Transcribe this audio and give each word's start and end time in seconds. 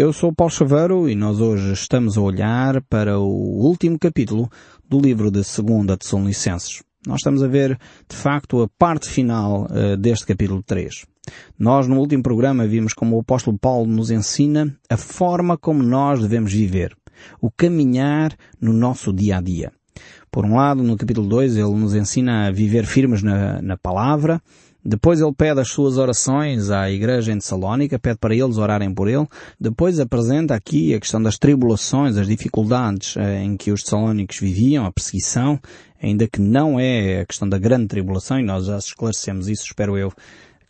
Eu 0.00 0.14
sou 0.14 0.32
Paulo 0.32 0.50
Chaveiro 0.50 1.10
e 1.10 1.14
nós 1.14 1.42
hoje 1.42 1.74
estamos 1.74 2.16
a 2.16 2.22
olhar 2.22 2.80
para 2.88 3.18
o 3.18 3.26
último 3.26 3.98
capítulo 3.98 4.48
do 4.88 4.98
livro 4.98 5.30
de 5.30 5.42
2 5.42 5.98
Tessalonicenses. 5.98 6.82
Nós 7.06 7.16
estamos 7.16 7.42
a 7.42 7.46
ver, 7.46 7.78
de 8.08 8.16
facto, 8.16 8.62
a 8.62 8.68
parte 8.78 9.10
final 9.10 9.66
uh, 9.66 9.98
deste 9.98 10.24
capítulo 10.24 10.62
3. 10.62 11.04
Nós, 11.58 11.86
no 11.86 11.98
último 11.98 12.22
programa, 12.22 12.66
vimos 12.66 12.94
como 12.94 13.14
o 13.14 13.20
apóstolo 13.20 13.58
Paulo 13.58 13.86
nos 13.86 14.10
ensina 14.10 14.74
a 14.88 14.96
forma 14.96 15.58
como 15.58 15.82
nós 15.82 16.22
devemos 16.22 16.50
viver. 16.50 16.96
O 17.38 17.50
caminhar 17.50 18.34
no 18.58 18.72
nosso 18.72 19.12
dia 19.12 19.36
a 19.36 19.40
dia. 19.42 19.70
Por 20.30 20.46
um 20.46 20.54
lado, 20.54 20.82
no 20.82 20.96
capítulo 20.96 21.28
2, 21.28 21.58
ele 21.58 21.74
nos 21.74 21.94
ensina 21.94 22.46
a 22.46 22.50
viver 22.50 22.86
firmes 22.86 23.22
na, 23.22 23.60
na 23.60 23.76
palavra, 23.76 24.40
depois 24.84 25.20
ele 25.20 25.32
pede 25.32 25.60
as 25.60 25.68
suas 25.68 25.98
orações 25.98 26.70
à 26.70 26.90
igreja 26.90 27.32
em 27.32 27.38
Tessalónica, 27.38 27.98
pede 27.98 28.18
para 28.18 28.34
eles 28.34 28.56
orarem 28.56 28.92
por 28.92 29.08
ele. 29.08 29.26
Depois 29.58 30.00
apresenta 30.00 30.54
aqui 30.54 30.94
a 30.94 31.00
questão 31.00 31.22
das 31.22 31.36
tribulações, 31.36 32.16
as 32.16 32.26
dificuldades 32.26 33.16
eh, 33.16 33.42
em 33.42 33.56
que 33.56 33.70
os 33.70 33.82
tessalónicos 33.82 34.38
viviam, 34.38 34.86
a 34.86 34.92
perseguição, 34.92 35.60
ainda 36.02 36.26
que 36.26 36.40
não 36.40 36.80
é 36.80 37.20
a 37.20 37.26
questão 37.26 37.48
da 37.48 37.58
grande 37.58 37.88
tribulação, 37.88 38.40
e 38.40 38.42
nós 38.42 38.66
já 38.66 38.78
esclarecemos 38.78 39.48
isso, 39.48 39.64
espero 39.64 39.98
eu, 39.98 40.12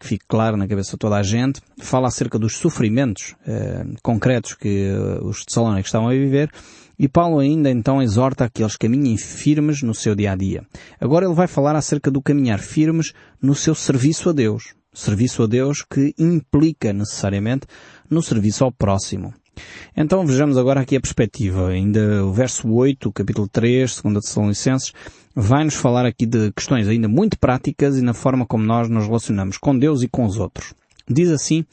que 0.01 0.07
fique 0.07 0.25
claro 0.27 0.57
na 0.57 0.67
cabeça 0.67 0.93
de 0.93 0.97
toda 0.97 1.17
a 1.17 1.23
gente. 1.23 1.61
Fala 1.79 2.09
acerca 2.09 2.39
dos 2.39 2.57
sofrimentos 2.57 3.37
eh, 3.47 3.85
concretos 4.03 4.55
que 4.55 4.89
eh, 4.89 5.21
os 5.23 5.45
tessalónicos 5.45 5.89
estavam 5.89 6.09
a 6.09 6.13
viver 6.13 6.51
e 6.99 7.07
Paulo 7.07 7.39
ainda 7.39 7.71
então 7.71 8.03
exorta 8.03 8.47
a 8.47 8.49
que 8.49 8.63
caminhem 8.79 9.17
firmes 9.19 9.83
no 9.83 9.95
seu 9.95 10.15
dia 10.15 10.33
a 10.33 10.37
dia. 10.37 10.65
Agora 10.99 11.27
ele 11.27 11.35
vai 11.35 11.47
falar 11.47 11.77
acerca 11.77 12.11
do 12.11 12.23
caminhar 12.23 12.59
firmes 12.59 13.13
no 13.41 13.55
seu 13.55 13.75
serviço 13.75 14.31
a 14.31 14.33
Deus. 14.33 14.75
Serviço 14.93 15.43
a 15.43 15.47
Deus 15.47 15.83
que 15.83 16.15
implica 16.19 16.93
necessariamente 16.93 17.67
no 18.09 18.23
serviço 18.23 18.65
ao 18.65 18.73
próximo. 18.73 19.35
Então 19.97 20.25
vejamos 20.27 20.57
agora 20.57 20.81
aqui 20.81 20.97
a 20.97 21.01
perspectiva. 21.01 21.69
Ainda 21.69 22.25
o 22.25 22.33
verso 22.33 22.69
8, 22.69 23.11
capítulo 23.13 23.49
3, 23.49 24.01
2 24.03 24.25
Tessalonicenses, 24.25 24.93
vai-nos 25.35 25.75
falar 25.75 26.07
aqui 26.07 26.27
de 26.27 26.53
questões 26.53 26.89
ainda 26.89 27.09
muito 27.09 27.39
práticas 27.39 27.97
e 27.97 28.03
na 28.03 28.15
forma 28.15 28.47
como 28.47 28.65
nós 28.65 28.89
nos 28.89 29.07
relacionamos 29.07 29.59
com 29.59 29.79
Deus 29.79 30.03
e 30.03 30.09
com 30.09 30.25
os 30.25 30.39
outros. 30.39 30.75
Diz 31.09 31.31
assim, 31.31 31.65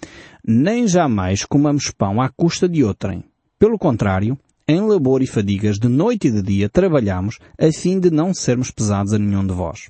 nem 0.46 0.88
jamais 0.88 1.46
comamos 1.46 1.92
pão 1.92 2.22
à 2.22 2.30
custa 2.30 2.68
de 2.68 2.84
outrem. 2.84 3.24
Pelo 3.60 3.78
contrário, 3.78 4.38
em 4.68 4.82
labor 4.82 5.22
e 5.22 5.28
fadigas 5.28 5.80
de 5.80 5.88
noite 5.88 6.28
e 6.28 6.32
de 6.32 6.42
dia 6.42 6.70
trabalhamos 6.70 7.40
a 7.58 7.72
fim 7.72 8.00
de 8.00 8.12
não 8.12 8.34
sermos 8.34 8.72
pesados 8.72 9.14
a 9.14 9.20
nenhum 9.20 9.46
de 9.46 9.54
vós. 9.54 9.90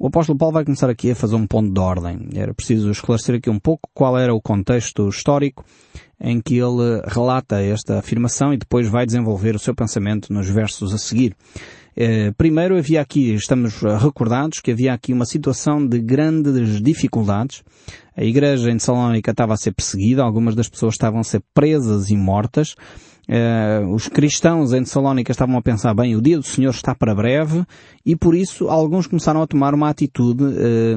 O 0.00 0.06
apóstolo 0.06 0.38
Paulo 0.38 0.54
vai 0.54 0.64
começar 0.64 0.88
aqui 0.88 1.10
a 1.10 1.16
fazer 1.16 1.34
um 1.34 1.44
ponto 1.44 1.72
de 1.72 1.80
ordem. 1.80 2.28
Era 2.32 2.54
preciso 2.54 2.88
esclarecer 2.88 3.34
aqui 3.34 3.50
um 3.50 3.58
pouco 3.58 3.90
qual 3.92 4.16
era 4.16 4.32
o 4.32 4.40
contexto 4.40 5.08
histórico 5.08 5.64
em 6.20 6.40
que 6.40 6.54
ele 6.54 7.02
relata 7.04 7.60
esta 7.60 7.98
afirmação 7.98 8.54
e 8.54 8.56
depois 8.56 8.88
vai 8.88 9.04
desenvolver 9.04 9.56
o 9.56 9.58
seu 9.58 9.74
pensamento 9.74 10.32
nos 10.32 10.48
versos 10.48 10.94
a 10.94 10.98
seguir. 10.98 11.34
Eh, 11.96 12.30
primeiro 12.38 12.78
havia 12.78 13.00
aqui, 13.00 13.34
estamos 13.34 13.82
recordados 14.00 14.60
que 14.60 14.70
havia 14.70 14.92
aqui 14.92 15.12
uma 15.12 15.26
situação 15.26 15.84
de 15.84 15.98
grandes 15.98 16.80
dificuldades. 16.80 17.64
A 18.16 18.22
igreja 18.22 18.70
em 18.70 18.76
Tessalónica 18.76 19.32
estava 19.32 19.54
a 19.54 19.56
ser 19.56 19.72
perseguida, 19.72 20.22
algumas 20.22 20.54
das 20.54 20.68
pessoas 20.68 20.94
estavam 20.94 21.18
a 21.18 21.24
ser 21.24 21.42
presas 21.52 22.08
e 22.10 22.16
mortas. 22.16 22.76
Uh, 23.28 23.92
os 23.92 24.08
cristãos 24.08 24.72
em 24.72 24.82
Tessalónica 24.82 25.30
estavam 25.30 25.58
a 25.58 25.60
pensar, 25.60 25.92
bem, 25.92 26.16
o 26.16 26.22
dia 26.22 26.38
do 26.38 26.42
Senhor 26.42 26.70
está 26.70 26.94
para 26.94 27.14
breve, 27.14 27.62
e 28.04 28.16
por 28.16 28.34
isso 28.34 28.68
alguns 28.68 29.06
começaram 29.06 29.42
a 29.42 29.46
tomar 29.46 29.74
uma 29.74 29.90
atitude, 29.90 30.44
uh, 30.44 30.96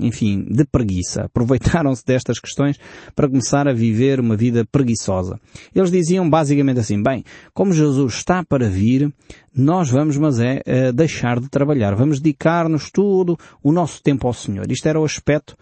enfim, 0.00 0.44
de 0.50 0.64
preguiça. 0.64 1.26
Aproveitaram-se 1.30 2.04
destas 2.04 2.40
questões 2.40 2.78
para 3.14 3.28
começar 3.28 3.68
a 3.68 3.72
viver 3.72 4.18
uma 4.18 4.36
vida 4.36 4.66
preguiçosa. 4.72 5.38
Eles 5.72 5.92
diziam 5.92 6.28
basicamente 6.28 6.80
assim, 6.80 7.00
bem, 7.00 7.22
como 7.54 7.72
Jesus 7.72 8.14
está 8.14 8.44
para 8.44 8.68
vir, 8.68 9.14
nós 9.54 9.88
vamos, 9.88 10.16
mas 10.16 10.40
é, 10.40 10.62
uh, 10.66 10.92
deixar 10.92 11.38
de 11.38 11.48
trabalhar. 11.48 11.94
Vamos 11.94 12.18
dedicar-nos 12.18 12.90
todo 12.90 13.38
o 13.62 13.70
nosso 13.70 14.02
tempo 14.02 14.26
ao 14.26 14.32
Senhor. 14.32 14.68
Isto 14.68 14.88
era 14.88 15.00
o 15.00 15.04
aspecto, 15.04 15.56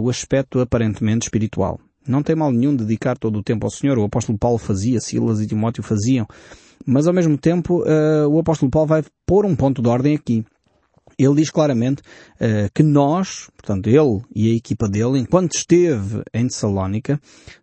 o 0.00 0.08
aspecto 0.08 0.60
aparentemente 0.60 1.26
espiritual. 1.26 1.80
Não 2.06 2.22
tem 2.22 2.36
mal 2.36 2.52
nenhum 2.52 2.74
dedicar 2.74 3.16
todo 3.18 3.38
o 3.38 3.42
tempo 3.42 3.66
ao 3.66 3.70
Senhor. 3.70 3.98
O 3.98 4.04
apóstolo 4.04 4.38
Paulo 4.38 4.58
fazia, 4.58 5.00
Silas 5.00 5.40
e 5.40 5.46
Timóteo 5.46 5.82
faziam. 5.82 6.26
Mas 6.86 7.06
ao 7.06 7.14
mesmo 7.14 7.38
tempo, 7.38 7.82
uh, 7.82 8.28
o 8.28 8.38
apóstolo 8.38 8.70
Paulo 8.70 8.88
vai 8.88 9.04
pôr 9.26 9.46
um 9.46 9.56
ponto 9.56 9.80
de 9.80 9.88
ordem 9.88 10.14
aqui. 10.14 10.44
Ele 11.18 11.36
diz 11.36 11.50
claramente 11.50 12.02
uh, 12.02 12.70
que 12.74 12.82
nós, 12.82 13.48
portanto 13.56 13.88
ele 13.88 14.20
e 14.34 14.50
a 14.50 14.54
equipa 14.54 14.88
dele, 14.88 15.18
enquanto 15.18 15.54
esteve 15.54 16.22
em 16.32 16.46
Tessalónica, 16.46 17.20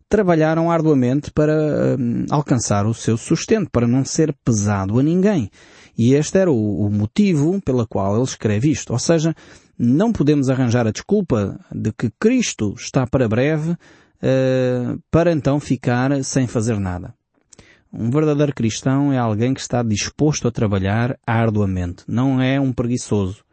trabalharam 0.09 0.71
arduamente 0.71 1.31
para 1.31 1.53
uh, 1.53 2.25
alcançar 2.29 2.85
o 2.85 2.93
seu 2.93 3.17
sustento, 3.17 3.69
para 3.69 3.87
não 3.87 4.03
ser 4.03 4.35
pesado 4.43 4.99
a 4.99 5.03
ninguém. 5.03 5.49
E 5.97 6.13
este 6.13 6.37
era 6.37 6.51
o, 6.51 6.85
o 6.85 6.89
motivo 6.89 7.61
pela 7.61 7.85
qual 7.85 8.15
ele 8.15 8.23
escreve 8.23 8.71
isto. 8.71 8.91
Ou 8.91 8.99
seja, 8.99 9.35
não 9.77 10.11
podemos 10.11 10.49
arranjar 10.49 10.87
a 10.87 10.91
desculpa 10.91 11.59
de 11.71 11.91
que 11.91 12.11
Cristo 12.19 12.73
está 12.77 13.05
para 13.05 13.27
breve 13.27 13.75
uh, 14.21 15.01
para 15.09 15.31
então 15.31 15.59
ficar 15.59 16.23
sem 16.23 16.47
fazer 16.47 16.79
nada. 16.79 17.13
Um 17.93 18.09
verdadeiro 18.09 18.53
cristão 18.53 19.11
é 19.11 19.17
alguém 19.17 19.53
que 19.53 19.59
está 19.59 19.83
disposto 19.83 20.47
a 20.47 20.51
trabalhar 20.51 21.17
arduamente, 21.27 22.03
não 22.07 22.41
é 22.41 22.59
um 22.59 22.71
preguiçoso. 22.71 23.43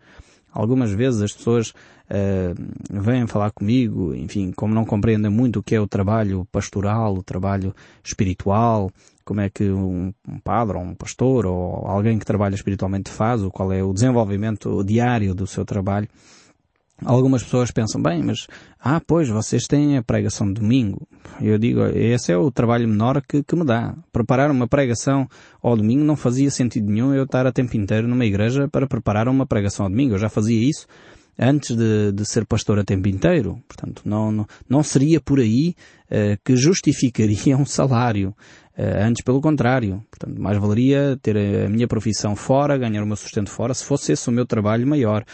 Algumas 0.52 0.90
vezes 0.92 1.20
as 1.20 1.32
pessoas 1.32 1.70
uh, 1.70 2.54
vêm 2.90 3.26
falar 3.26 3.50
comigo, 3.50 4.14
enfim, 4.14 4.52
como 4.52 4.74
não 4.74 4.84
compreendem 4.84 5.30
muito 5.30 5.58
o 5.58 5.62
que 5.62 5.74
é 5.74 5.80
o 5.80 5.88
trabalho 5.88 6.46
pastoral, 6.50 7.14
o 7.14 7.22
trabalho 7.22 7.74
espiritual, 8.02 8.90
como 9.24 9.40
é 9.40 9.50
que 9.50 9.70
um, 9.70 10.12
um 10.26 10.38
padre 10.38 10.78
ou 10.78 10.82
um 10.82 10.94
pastor 10.94 11.44
ou 11.44 11.86
alguém 11.86 12.18
que 12.18 12.24
trabalha 12.24 12.54
espiritualmente 12.54 13.10
faz, 13.10 13.42
o 13.42 13.50
qual 13.50 13.72
é 13.72 13.82
o 13.82 13.92
desenvolvimento 13.92 14.82
diário 14.84 15.34
do 15.34 15.46
seu 15.46 15.64
trabalho. 15.64 16.08
Algumas 17.04 17.44
pessoas 17.44 17.70
pensam, 17.70 18.02
bem, 18.02 18.22
mas, 18.24 18.46
ah, 18.80 19.00
pois, 19.00 19.28
vocês 19.28 19.64
têm 19.68 19.96
a 19.96 20.02
pregação 20.02 20.48
de 20.48 20.60
domingo. 20.60 21.06
Eu 21.40 21.56
digo, 21.56 21.86
esse 21.94 22.32
é 22.32 22.36
o 22.36 22.50
trabalho 22.50 22.88
menor 22.88 23.22
que, 23.22 23.42
que 23.44 23.54
me 23.54 23.64
dá. 23.64 23.94
Preparar 24.12 24.50
uma 24.50 24.66
pregação 24.66 25.28
ao 25.62 25.76
domingo 25.76 26.02
não 26.02 26.16
fazia 26.16 26.50
sentido 26.50 26.90
nenhum 26.90 27.14
eu 27.14 27.22
estar 27.22 27.46
a 27.46 27.52
tempo 27.52 27.76
inteiro 27.76 28.08
numa 28.08 28.24
igreja 28.24 28.66
para 28.68 28.88
preparar 28.88 29.28
uma 29.28 29.46
pregação 29.46 29.86
ao 29.86 29.90
domingo. 29.90 30.14
Eu 30.14 30.18
já 30.18 30.28
fazia 30.28 30.58
isso 30.58 30.86
antes 31.38 31.76
de, 31.76 32.10
de 32.10 32.24
ser 32.26 32.44
pastor 32.44 32.80
a 32.80 32.84
tempo 32.84 33.06
inteiro. 33.06 33.62
Portanto, 33.68 34.02
não, 34.04 34.32
não, 34.32 34.46
não 34.68 34.82
seria 34.82 35.20
por 35.20 35.38
aí 35.38 35.76
uh, 36.10 36.36
que 36.44 36.56
justificaria 36.56 37.54
um 37.56 37.64
salário. 37.64 38.34
Uh, 38.76 39.04
antes, 39.06 39.22
pelo 39.22 39.40
contrário. 39.40 40.04
Portanto, 40.10 40.40
mais 40.40 40.58
valeria 40.58 41.16
ter 41.22 41.36
a 41.36 41.68
minha 41.68 41.86
profissão 41.86 42.34
fora, 42.34 42.76
ganhar 42.76 43.02
o 43.02 43.06
meu 43.06 43.16
sustento 43.16 43.50
fora, 43.50 43.72
se 43.72 43.84
fosse 43.84 44.12
esse 44.12 44.28
o 44.28 44.32
meu 44.32 44.44
trabalho 44.44 44.86
maior. 44.86 45.24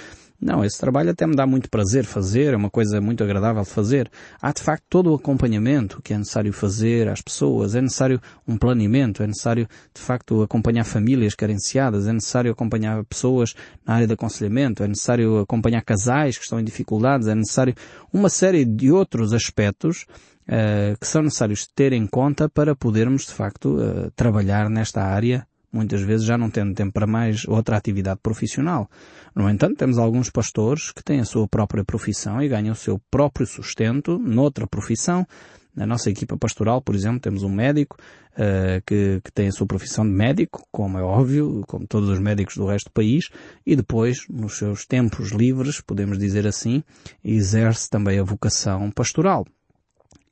Não, 0.45 0.63
esse 0.63 0.79
trabalho 0.79 1.09
até 1.09 1.27
me 1.27 1.35
dá 1.35 1.47
muito 1.47 1.71
prazer 1.71 2.05
fazer, 2.05 2.53
é 2.53 2.57
uma 2.57 2.69
coisa 2.69 3.01
muito 3.01 3.25
agradável 3.25 3.63
de 3.63 3.71
fazer. 3.71 4.11
Há 4.43 4.53
de 4.53 4.61
facto 4.61 4.85
todo 4.91 5.11
o 5.11 5.15
acompanhamento 5.15 6.03
que 6.03 6.13
é 6.13 6.19
necessário 6.19 6.53
fazer 6.53 7.09
às 7.09 7.23
pessoas, 7.23 7.75
é 7.75 7.81
necessário 7.81 8.21
um 8.47 8.59
planeamento, 8.59 9.23
é 9.23 9.27
necessário 9.27 9.67
de 9.95 10.03
facto 10.03 10.43
acompanhar 10.43 10.85
famílias 10.85 11.35
carenciadas, 11.35 12.07
é 12.07 12.13
necessário 12.13 12.53
acompanhar 12.53 13.03
pessoas 13.07 13.55
na 13.87 13.95
área 13.95 14.07
de 14.07 14.13
aconselhamento, 14.13 14.83
é 14.83 14.87
necessário 14.87 15.39
acompanhar 15.39 15.81
casais 15.81 16.37
que 16.37 16.45
estão 16.45 16.61
em 16.61 16.65
dificuldades, 16.65 17.27
é 17.27 17.35
necessário 17.35 17.75
uma 18.13 18.29
série 18.29 18.67
de 18.67 18.93
outros 18.93 19.33
aspectos 19.33 20.05
uh, 20.43 20.95
que 21.01 21.07
são 21.07 21.23
necessários 21.23 21.67
ter 21.75 21.95
em 21.95 22.07
conta 22.07 22.51
para 22.51 22.77
podermos 22.77 23.25
de 23.25 23.33
facto 23.33 23.79
uh, 23.79 24.11
trabalhar 24.15 24.69
nesta 24.69 25.03
área 25.03 25.47
muitas 25.75 26.01
vezes 26.03 26.25
já 26.25 26.39
não 26.39 26.49
tendo 26.49 26.73
tempo 26.73 26.93
para 26.93 27.07
mais 27.07 27.45
outra 27.47 27.77
atividade 27.77 28.21
profissional. 28.23 28.89
No 29.35 29.51
entanto, 29.51 29.77
temos 29.77 29.99
alguns 29.99 30.31
pastores 30.31 30.93
que 30.93 31.03
têm 31.03 31.21
a 31.21 31.25
sua 31.25 31.49
própria 31.49 31.85
profissão 31.85 32.41
e 32.41 32.49
ganham 32.49 32.73
o 32.73 32.77
seu 32.77 33.01
próprio 33.11 33.47
sustento 33.47 34.19
noutra 34.19 34.67
profissão. 34.67 35.27
Na 35.75 35.85
nossa 35.85 36.09
equipa 36.09 36.37
pastoral, 36.37 36.81
por 36.81 36.95
exemplo, 36.95 37.19
temos 37.19 37.43
um 37.43 37.49
médico 37.49 37.97
uh, 38.35 38.81
que, 38.87 39.21
que, 39.25 39.33
tem 39.33 39.49
a 39.49 39.53
sua 39.53 39.67
profissão 39.67 40.07
de 40.07 40.13
médico, 40.13 40.63
como 40.71 40.97
é 40.97 41.03
óbvio, 41.03 41.65
como 41.67 41.85
todos 41.85 42.09
os 42.09 42.21
médicos 42.21 42.57
do 42.57 42.67
resto 42.67 42.91
do 42.91 42.93
país, 42.93 43.29
e 43.67 43.75
depois, 43.75 44.19
nos 44.31 44.57
seus 44.57 44.87
tempos 44.87 45.33
livres, 45.33 45.81
podemos 45.81 46.17
dizer 46.17 46.47
assim, 46.47 46.85
exerce 47.25 47.91
também 47.91 48.21
a 48.21 48.23
vocação 48.23 48.89
pastoral. 48.93 49.45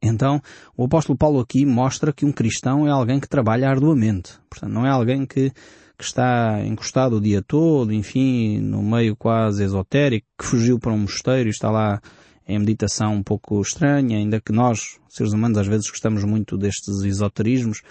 Então, 0.03 0.43
o 0.77 0.85
apóstolo 0.85 1.17
Paulo 1.17 1.39
aqui 1.39 1.65
mostra 1.65 2.13
que 2.13 2.27
um 2.27 2.33
cristão 2.33 2.89
é 2.89 2.91
alguém 2.91 3.21
que 3.21 3.29
trabalha 3.29 3.69
arduamente. 3.71 4.33
Portanto, 4.51 4.73
não 4.73 4.85
é 4.85 4.91
alguém 4.91 5.25
que, 5.25 5.51
que 5.97 6.05
está 6.05 6.61
encostado 6.67 7.17
o 7.17 7.21
dia 7.21 7.41
todo, 7.41 7.93
enfim, 7.93 8.59
no 8.61 8.83
meio 8.83 9.15
quase 9.15 9.63
esotérico, 9.63 10.27
que 10.37 10.45
fugiu 10.45 10.79
para 10.79 10.93
um 10.93 10.99
mosteiro 10.99 11.49
e 11.49 11.53
está 11.53 11.71
lá 11.71 12.01
em 12.49 12.59
meditação 12.59 13.15
um 13.15 13.23
pouco 13.23 13.61
estranha, 13.61 14.19
ainda 14.19 14.41
que 14.41 14.53
nós, 14.53 14.99
seres 15.09 15.33
humanos, 15.33 15.59
às 15.59 15.69
vezes 15.69 15.89
gostamos 15.89 16.25
muito 16.25 16.59
destes 16.59 17.03
esoterismos. 17.03 17.83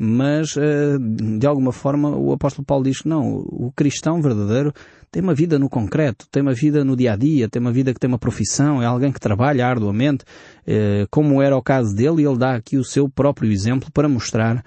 Mas 0.00 0.56
uh, 0.56 0.98
de 1.38 1.46
alguma 1.46 1.72
forma 1.72 2.10
o 2.10 2.32
apóstolo 2.32 2.64
Paulo 2.64 2.84
diz 2.84 3.02
que 3.02 3.08
não, 3.08 3.36
o 3.36 3.72
cristão 3.74 4.20
verdadeiro 4.20 4.72
tem 5.10 5.22
uma 5.22 5.34
vida 5.34 5.58
no 5.58 5.68
concreto, 5.68 6.26
tem 6.30 6.42
uma 6.42 6.52
vida 6.52 6.84
no 6.84 6.96
dia 6.96 7.12
a 7.12 7.16
dia, 7.16 7.48
tem 7.48 7.60
uma 7.60 7.72
vida 7.72 7.94
que 7.94 8.00
tem 8.00 8.08
uma 8.08 8.18
profissão, 8.18 8.82
é 8.82 8.86
alguém 8.86 9.12
que 9.12 9.20
trabalha 9.20 9.66
arduamente, 9.66 10.24
uh, 10.66 11.06
como 11.10 11.40
era 11.40 11.56
o 11.56 11.62
caso 11.62 11.94
dele, 11.94 12.22
e 12.22 12.26
ele 12.26 12.38
dá 12.38 12.56
aqui 12.56 12.76
o 12.76 12.84
seu 12.84 13.08
próprio 13.08 13.52
exemplo 13.52 13.90
para 13.92 14.08
mostrar 14.08 14.64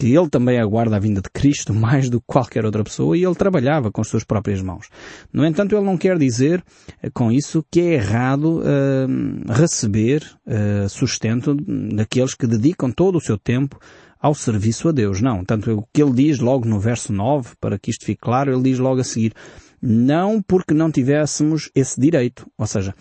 que 0.00 0.16
ele 0.16 0.30
também 0.30 0.58
aguarda 0.58 0.96
a 0.96 0.98
vinda 0.98 1.20
de 1.20 1.28
Cristo 1.28 1.74
mais 1.76 2.08
do 2.08 2.18
que 2.18 2.26
qualquer 2.26 2.64
outra 2.64 2.82
pessoa 2.82 3.16
e 3.16 3.22
ele 3.22 3.34
trabalhava 3.34 3.92
com 3.92 4.00
as 4.00 4.08
suas 4.08 4.24
próprias 4.24 4.62
mãos. 4.62 4.88
No 5.30 5.44
entanto, 5.44 5.76
ele 5.76 5.84
não 5.84 5.98
quer 5.98 6.16
dizer 6.16 6.64
eh, 7.02 7.10
com 7.12 7.30
isso 7.30 7.62
que 7.70 7.80
é 7.80 7.94
errado 7.94 8.62
uh, 8.62 9.52
receber 9.52 10.24
uh, 10.46 10.88
sustento 10.88 11.54
daqueles 11.54 12.34
que 12.34 12.46
dedicam 12.46 12.90
todo 12.90 13.16
o 13.16 13.20
seu 13.20 13.36
tempo 13.36 13.78
ao 14.20 14.34
serviço 14.34 14.88
a 14.88 14.92
Deus. 14.92 15.20
Não. 15.20 15.44
Tanto 15.44 15.78
o 15.78 15.84
que 15.92 16.02
ele 16.02 16.12
diz 16.12 16.38
logo 16.38 16.68
no 16.68 16.78
verso 16.78 17.12
9, 17.12 17.54
para 17.60 17.78
que 17.78 17.90
isto 17.90 18.04
fique 18.04 18.20
claro, 18.20 18.52
ele 18.52 18.62
diz 18.62 18.78
logo 18.78 19.00
a 19.00 19.04
seguir, 19.04 19.32
não 19.80 20.42
porque 20.42 20.74
não 20.74 20.90
tivéssemos 20.90 21.70
esse 21.74 21.98
direito. 21.98 22.46
Ou 22.58 22.66
seja, 22.66 22.94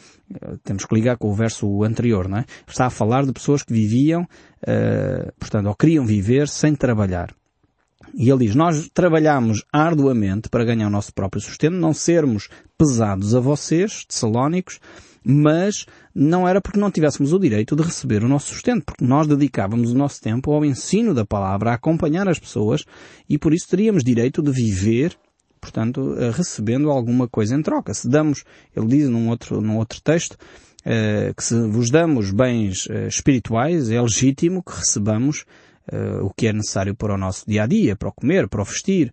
temos 0.63 0.85
que 0.85 0.95
ligar 0.95 1.17
com 1.17 1.29
o 1.29 1.33
verso 1.33 1.83
anterior, 1.83 2.27
não 2.27 2.37
é? 2.37 2.45
Está 2.67 2.85
a 2.85 2.89
falar 2.89 3.25
de 3.25 3.33
pessoas 3.33 3.63
que 3.63 3.73
viviam, 3.73 4.21
uh, 4.23 5.31
portanto, 5.37 5.67
ou 5.67 5.75
queriam 5.75 6.05
viver 6.05 6.47
sem 6.47 6.73
trabalhar. 6.73 7.33
E 8.13 8.29
ele 8.29 8.45
diz, 8.45 8.55
nós 8.55 8.89
trabalhamos 8.93 9.63
arduamente 9.71 10.49
para 10.49 10.63
ganhar 10.63 10.87
o 10.87 10.91
nosso 10.91 11.13
próprio 11.13 11.41
sustento, 11.41 11.75
não 11.75 11.93
sermos 11.93 12.49
pesados 12.77 13.35
a 13.35 13.39
vocês, 13.39 14.05
tessalónicos, 14.05 14.79
mas 15.23 15.85
não 16.13 16.47
era 16.47 16.61
porque 16.61 16.79
não 16.79 16.91
tivéssemos 16.91 17.33
o 17.33 17.39
direito 17.39 17.75
de 17.75 17.83
receber 17.83 18.23
o 18.23 18.27
nosso 18.27 18.47
sustento, 18.53 18.85
porque 18.85 19.05
nós 19.05 19.27
dedicávamos 19.27 19.91
o 19.91 19.97
nosso 19.97 20.21
tempo 20.21 20.51
ao 20.51 20.65
ensino 20.65 21.13
da 21.13 21.25
palavra, 21.25 21.71
a 21.71 21.75
acompanhar 21.75 22.27
as 22.27 22.39
pessoas, 22.39 22.83
e 23.29 23.37
por 23.37 23.53
isso 23.53 23.67
teríamos 23.67 24.03
direito 24.03 24.41
de 24.41 24.51
viver 24.51 25.17
portanto, 25.59 26.15
eh, 26.17 26.31
recebendo 26.31 26.89
alguma 26.89 27.27
coisa 27.27 27.55
em 27.55 27.61
troca. 27.61 27.93
Se 27.93 28.07
damos, 28.09 28.43
ele 28.75 28.87
diz 28.87 29.09
num 29.09 29.29
outro, 29.29 29.61
num 29.61 29.77
outro 29.77 30.01
texto, 30.01 30.37
eh, 30.85 31.33
que 31.35 31.43
se 31.43 31.55
vos 31.67 31.89
damos 31.89 32.31
bens 32.31 32.87
eh, 32.89 33.07
espirituais, 33.07 33.89
é 33.89 34.01
legítimo 34.01 34.63
que 34.63 34.71
recebamos 34.71 35.45
o 36.21 36.29
que 36.37 36.45
é 36.45 36.53
necessário 36.53 36.93
para 36.93 37.15
o 37.15 37.17
nosso 37.17 37.43
dia 37.47 37.63
a 37.63 37.65
dia, 37.65 37.95
para 37.95 38.09
o 38.09 38.11
comer, 38.11 38.47
para 38.47 38.61
o 38.61 38.63
vestir, 38.63 39.11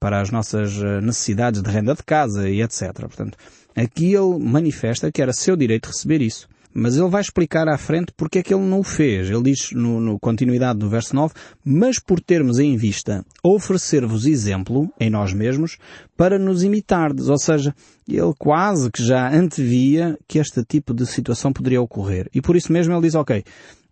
para 0.00 0.20
as 0.20 0.28
nossas 0.28 0.76
necessidades 1.00 1.62
de 1.62 1.70
renda 1.70 1.94
de 1.94 2.02
casa 2.02 2.50
e 2.50 2.60
etc. 2.60 2.92
Portanto, 2.94 3.38
aqui 3.74 4.14
ele 4.14 4.38
manifesta 4.38 5.10
que 5.10 5.22
era 5.22 5.32
seu 5.32 5.56
direito 5.56 5.86
receber 5.86 6.22
isso. 6.22 6.48
Mas 6.76 6.96
ele 6.96 7.08
vai 7.08 7.20
explicar 7.20 7.68
à 7.68 7.78
frente 7.78 8.12
porque 8.16 8.40
é 8.40 8.42
que 8.42 8.52
ele 8.52 8.64
não 8.64 8.80
o 8.80 8.82
fez. 8.82 9.30
Ele 9.30 9.44
diz 9.44 9.70
no, 9.70 10.00
no 10.00 10.18
continuidade 10.18 10.80
do 10.80 10.88
verso 10.88 11.14
9, 11.14 11.32
mas 11.64 12.00
por 12.00 12.20
termos 12.20 12.58
em 12.58 12.76
vista 12.76 13.24
oferecer-vos 13.44 14.26
exemplo 14.26 14.92
em 14.98 15.08
nós 15.08 15.32
mesmos 15.32 15.78
para 16.16 16.36
nos 16.36 16.64
imitardes. 16.64 17.28
Ou 17.28 17.38
seja, 17.38 17.72
ele 18.08 18.34
quase 18.36 18.90
que 18.90 19.04
já 19.04 19.32
antevia 19.32 20.18
que 20.26 20.40
este 20.40 20.64
tipo 20.64 20.92
de 20.92 21.06
situação 21.06 21.52
poderia 21.52 21.80
ocorrer. 21.80 22.28
E 22.34 22.42
por 22.42 22.56
isso 22.56 22.72
mesmo 22.72 22.92
ele 22.92 23.02
diz, 23.02 23.14
ok, 23.14 23.44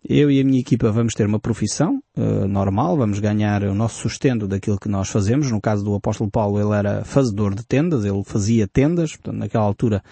eu 0.07 0.29
e 0.29 0.41
a 0.41 0.43
minha 0.43 0.59
equipa 0.59 0.91
vamos 0.91 1.13
ter 1.13 1.25
uma 1.25 1.39
profissão 1.39 2.01
uh, 2.17 2.47
normal, 2.47 2.97
vamos 2.97 3.19
ganhar 3.19 3.63
o 3.63 3.73
nosso 3.73 4.01
sustento 4.01 4.47
daquilo 4.47 4.77
que 4.77 4.89
nós 4.89 5.07
fazemos. 5.07 5.49
No 5.49 5.61
caso 5.61 5.83
do 5.83 5.95
apóstolo 5.95 6.29
Paulo, 6.29 6.59
ele 6.59 6.77
era 6.77 7.05
fazedor 7.05 7.55
de 7.55 7.65
tendas, 7.65 8.03
ele 8.03 8.21
fazia 8.25 8.67
tendas, 8.67 9.11
portanto, 9.11 9.37
naquela 9.37 9.63
altura 9.63 10.03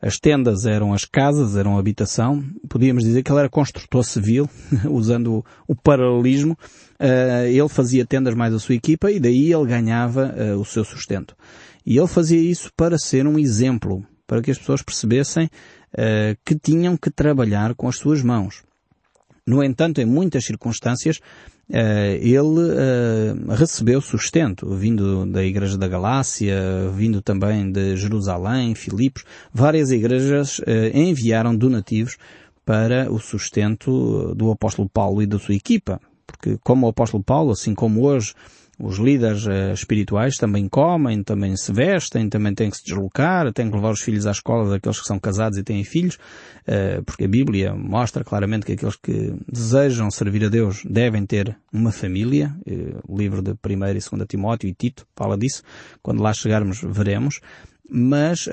as 0.00 0.18
tendas 0.18 0.64
eram 0.64 0.92
as 0.94 1.04
casas, 1.04 1.54
eram 1.54 1.76
habitação. 1.76 2.42
Podíamos 2.68 3.02
dizer 3.02 3.22
que 3.22 3.30
ele 3.30 3.40
era 3.40 3.48
construtor 3.48 4.04
civil, 4.04 4.48
usando 4.90 5.44
o, 5.68 5.74
paralelismo. 5.74 6.56
Uh, 6.98 7.46
ele 7.46 7.68
fazia 7.68 8.06
tendas 8.06 8.34
mais 8.34 8.54
a 8.54 8.58
sua 8.58 8.74
equipa 8.74 9.10
e 9.10 9.20
daí 9.20 9.52
ele 9.52 9.66
ganhava 9.66 10.34
uh, 10.34 10.58
o 10.58 10.64
seu 10.64 10.84
sustento. 10.84 11.36
E 11.84 11.98
ele 11.98 12.08
fazia 12.08 12.40
isso 12.40 12.70
para 12.74 12.96
ser 12.96 13.26
um 13.26 13.38
exemplo, 13.38 14.02
para 14.26 14.40
que 14.40 14.50
as 14.50 14.58
pessoas 14.58 14.82
percebessem 14.82 15.48
que 16.44 16.54
tinham 16.58 16.94
que 16.94 17.10
trabalhar 17.10 17.74
com 17.74 17.88
as 17.88 17.96
suas 17.96 18.20
mãos. 18.20 18.65
No 19.46 19.62
entanto, 19.62 20.00
em 20.00 20.04
muitas 20.04 20.44
circunstâncias, 20.44 21.20
eh, 21.70 22.18
ele 22.20 22.60
eh, 22.76 23.34
recebeu 23.54 24.00
sustento, 24.00 24.68
vindo 24.74 25.24
da 25.26 25.44
Igreja 25.44 25.78
da 25.78 25.86
Galácia, 25.86 26.90
vindo 26.92 27.22
também 27.22 27.70
de 27.70 27.96
Jerusalém, 27.96 28.74
Filipos. 28.74 29.24
Várias 29.54 29.92
igrejas 29.92 30.60
eh, 30.66 30.90
enviaram 30.92 31.54
donativos 31.56 32.16
para 32.64 33.10
o 33.12 33.20
sustento 33.20 34.34
do 34.34 34.50
apóstolo 34.50 34.88
Paulo 34.88 35.22
e 35.22 35.26
da 35.26 35.38
sua 35.38 35.54
equipa. 35.54 36.00
Porque 36.26 36.58
como 36.64 36.86
o 36.86 36.90
apóstolo 36.90 37.22
Paulo, 37.22 37.52
assim 37.52 37.72
como 37.72 38.02
hoje 38.02 38.34
os 38.78 38.98
líderes 38.98 39.46
uh, 39.46 39.72
espirituais 39.72 40.36
também 40.36 40.68
comem, 40.68 41.22
também 41.22 41.56
se 41.56 41.72
vestem, 41.72 42.28
também 42.28 42.54
têm 42.54 42.70
que 42.70 42.76
se 42.76 42.84
deslocar, 42.84 43.50
têm 43.52 43.70
que 43.70 43.74
levar 43.74 43.90
os 43.90 44.02
filhos 44.02 44.26
à 44.26 44.30
escola 44.30 44.68
daqueles 44.68 45.00
que 45.00 45.06
são 45.06 45.18
casados 45.18 45.58
e 45.58 45.62
têm 45.62 45.82
filhos, 45.82 46.16
uh, 46.16 47.02
porque 47.04 47.24
a 47.24 47.28
Bíblia 47.28 47.74
mostra 47.74 48.22
claramente 48.22 48.66
que 48.66 48.72
aqueles 48.72 48.96
que 48.96 49.34
desejam 49.50 50.10
servir 50.10 50.44
a 50.44 50.48
Deus 50.48 50.82
devem 50.84 51.24
ter 51.24 51.56
uma 51.72 51.90
família. 51.90 52.54
Uh, 52.66 53.00
o 53.08 53.16
livro 53.16 53.40
de 53.40 53.52
1 53.52 53.54
e 53.54 53.92
2 53.94 54.10
Timóteo 54.28 54.68
e 54.68 54.74
Tito 54.74 55.06
fala 55.16 55.38
disso. 55.38 55.62
Quando 56.02 56.22
lá 56.22 56.32
chegarmos 56.34 56.80
veremos. 56.82 57.40
Mas 57.88 58.48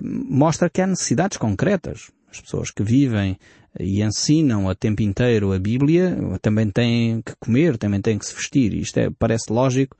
mostra 0.00 0.70
que 0.70 0.80
há 0.80 0.86
necessidades 0.86 1.36
concretas. 1.36 2.12
As 2.30 2.40
pessoas 2.40 2.70
que 2.70 2.84
vivem 2.84 3.36
e 3.78 4.02
ensinam 4.02 4.68
a 4.68 4.74
tempo 4.74 5.02
inteiro 5.02 5.52
a 5.52 5.58
Bíblia, 5.58 6.16
também 6.42 6.70
têm 6.70 7.22
que 7.22 7.34
comer, 7.38 7.78
também 7.78 8.00
têm 8.00 8.18
que 8.18 8.26
se 8.26 8.34
vestir. 8.34 8.74
Isto 8.74 8.98
é, 8.98 9.10
parece 9.10 9.52
lógico, 9.52 9.96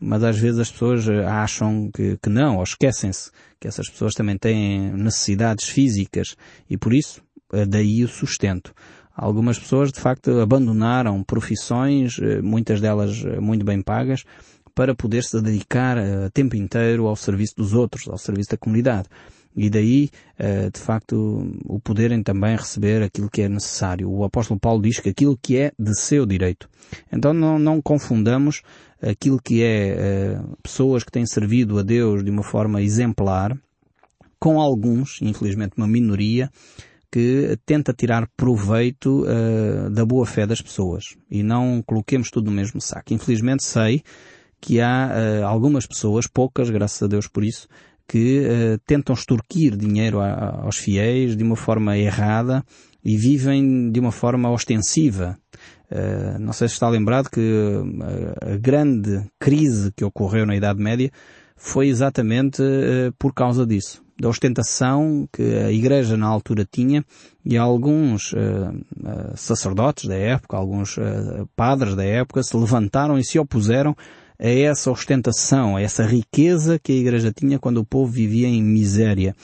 mas 0.00 0.22
às 0.22 0.38
vezes 0.38 0.60
as 0.60 0.70
pessoas 0.70 1.08
acham 1.08 1.90
que, 1.92 2.16
que 2.22 2.28
não, 2.28 2.56
ou 2.56 2.62
esquecem-se 2.62 3.30
que 3.58 3.66
essas 3.66 3.88
pessoas 3.88 4.14
também 4.14 4.38
têm 4.38 4.92
necessidades 4.92 5.68
físicas 5.68 6.36
e 6.70 6.76
por 6.76 6.94
isso, 6.94 7.20
é 7.52 7.66
daí 7.66 8.04
o 8.04 8.08
sustento. 8.08 8.72
Algumas 9.14 9.58
pessoas, 9.58 9.90
de 9.90 9.98
facto, 9.98 10.38
abandonaram 10.38 11.24
profissões, 11.24 12.20
eh, 12.20 12.40
muitas 12.40 12.80
delas 12.80 13.24
eh, 13.24 13.40
muito 13.40 13.64
bem 13.64 13.82
pagas, 13.82 14.22
para 14.76 14.94
poder 14.94 15.24
se 15.24 15.42
dedicar 15.42 15.98
a 15.98 16.02
eh, 16.02 16.30
tempo 16.32 16.54
inteiro 16.54 17.08
ao 17.08 17.16
serviço 17.16 17.54
dos 17.56 17.74
outros, 17.74 18.06
ao 18.06 18.16
serviço 18.16 18.50
da 18.50 18.56
comunidade. 18.56 19.08
E 19.56 19.68
daí, 19.68 20.10
eh, 20.38 20.70
de 20.70 20.78
facto, 20.78 21.50
o 21.64 21.80
poderem 21.80 22.22
também 22.22 22.56
receber 22.56 23.02
aquilo 23.02 23.28
que 23.28 23.42
é 23.42 23.48
necessário. 23.48 24.10
O 24.10 24.22
apóstolo 24.22 24.60
Paulo 24.60 24.80
diz 24.80 25.00
que 25.00 25.08
aquilo 25.08 25.36
que 25.36 25.56
é 25.56 25.72
de 25.78 25.98
seu 25.98 26.24
direito. 26.24 26.68
Então 27.12 27.32
não, 27.32 27.58
não 27.58 27.82
confundamos 27.82 28.62
aquilo 29.02 29.40
que 29.42 29.62
é 29.62 29.88
eh, 29.88 30.40
pessoas 30.62 31.02
que 31.02 31.10
têm 31.10 31.26
servido 31.26 31.78
a 31.78 31.82
Deus 31.82 32.24
de 32.24 32.30
uma 32.30 32.42
forma 32.42 32.82
exemplar 32.82 33.58
com 34.38 34.60
alguns, 34.60 35.20
infelizmente 35.20 35.74
uma 35.76 35.88
minoria, 35.88 36.50
que 37.10 37.58
tenta 37.64 37.92
tirar 37.92 38.28
proveito 38.36 39.24
uh, 39.24 39.90
da 39.90 40.04
boa 40.04 40.26
fé 40.26 40.46
das 40.46 40.60
pessoas. 40.60 41.16
E 41.30 41.42
não 41.42 41.82
coloquemos 41.82 42.30
tudo 42.30 42.50
no 42.50 42.56
mesmo 42.56 42.80
saco. 42.80 43.14
Infelizmente 43.14 43.64
sei 43.64 44.02
que 44.60 44.80
há 44.80 45.10
uh, 45.10 45.46
algumas 45.46 45.86
pessoas, 45.86 46.26
poucas, 46.26 46.68
graças 46.68 47.02
a 47.02 47.06
Deus 47.06 47.26
por 47.26 47.44
isso, 47.44 47.66
que 48.08 48.40
uh, 48.40 48.78
tentam 48.86 49.14
extorquir 49.14 49.76
dinheiro 49.76 50.18
a, 50.20 50.62
aos 50.64 50.76
fiéis 50.76 51.36
de 51.36 51.44
uma 51.44 51.56
forma 51.56 51.96
errada 51.96 52.64
e 53.04 53.16
vivem 53.16 53.92
de 53.92 54.00
uma 54.00 54.10
forma 54.10 54.50
ostensiva. 54.50 55.38
Uh, 55.90 56.38
não 56.40 56.54
sei 56.54 56.68
se 56.68 56.74
está 56.74 56.88
lembrado 56.88 57.28
que 57.28 57.40
uh, 57.40 58.54
a 58.54 58.56
grande 58.56 59.22
crise 59.38 59.92
que 59.94 60.04
ocorreu 60.04 60.46
na 60.46 60.56
Idade 60.56 60.82
Média 60.82 61.10
foi 61.54 61.88
exatamente 61.88 62.62
por 63.18 63.34
causa 63.34 63.66
disso. 63.66 64.00
Da 64.16 64.28
ostentação 64.28 65.28
que 65.32 65.42
a 65.42 65.72
Igreja 65.72 66.16
na 66.16 66.28
altura 66.28 66.64
tinha 66.64 67.04
e 67.44 67.56
alguns 67.56 68.32
sacerdotes 69.34 70.04
da 70.04 70.14
época, 70.14 70.56
alguns 70.56 70.96
padres 71.56 71.96
da 71.96 72.04
época 72.04 72.44
se 72.44 72.56
levantaram 72.56 73.18
e 73.18 73.24
se 73.24 73.40
opuseram 73.40 73.96
a 74.40 74.48
essa 74.48 74.90
ostentação, 74.90 75.76
a 75.76 75.82
essa 75.82 76.06
riqueza 76.06 76.78
que 76.78 76.92
a 76.92 76.96
Igreja 76.96 77.32
tinha 77.32 77.58
quando 77.58 77.78
o 77.78 77.84
povo 77.84 78.12
vivia 78.12 78.46
em 78.46 78.62
miséria. 78.62 79.34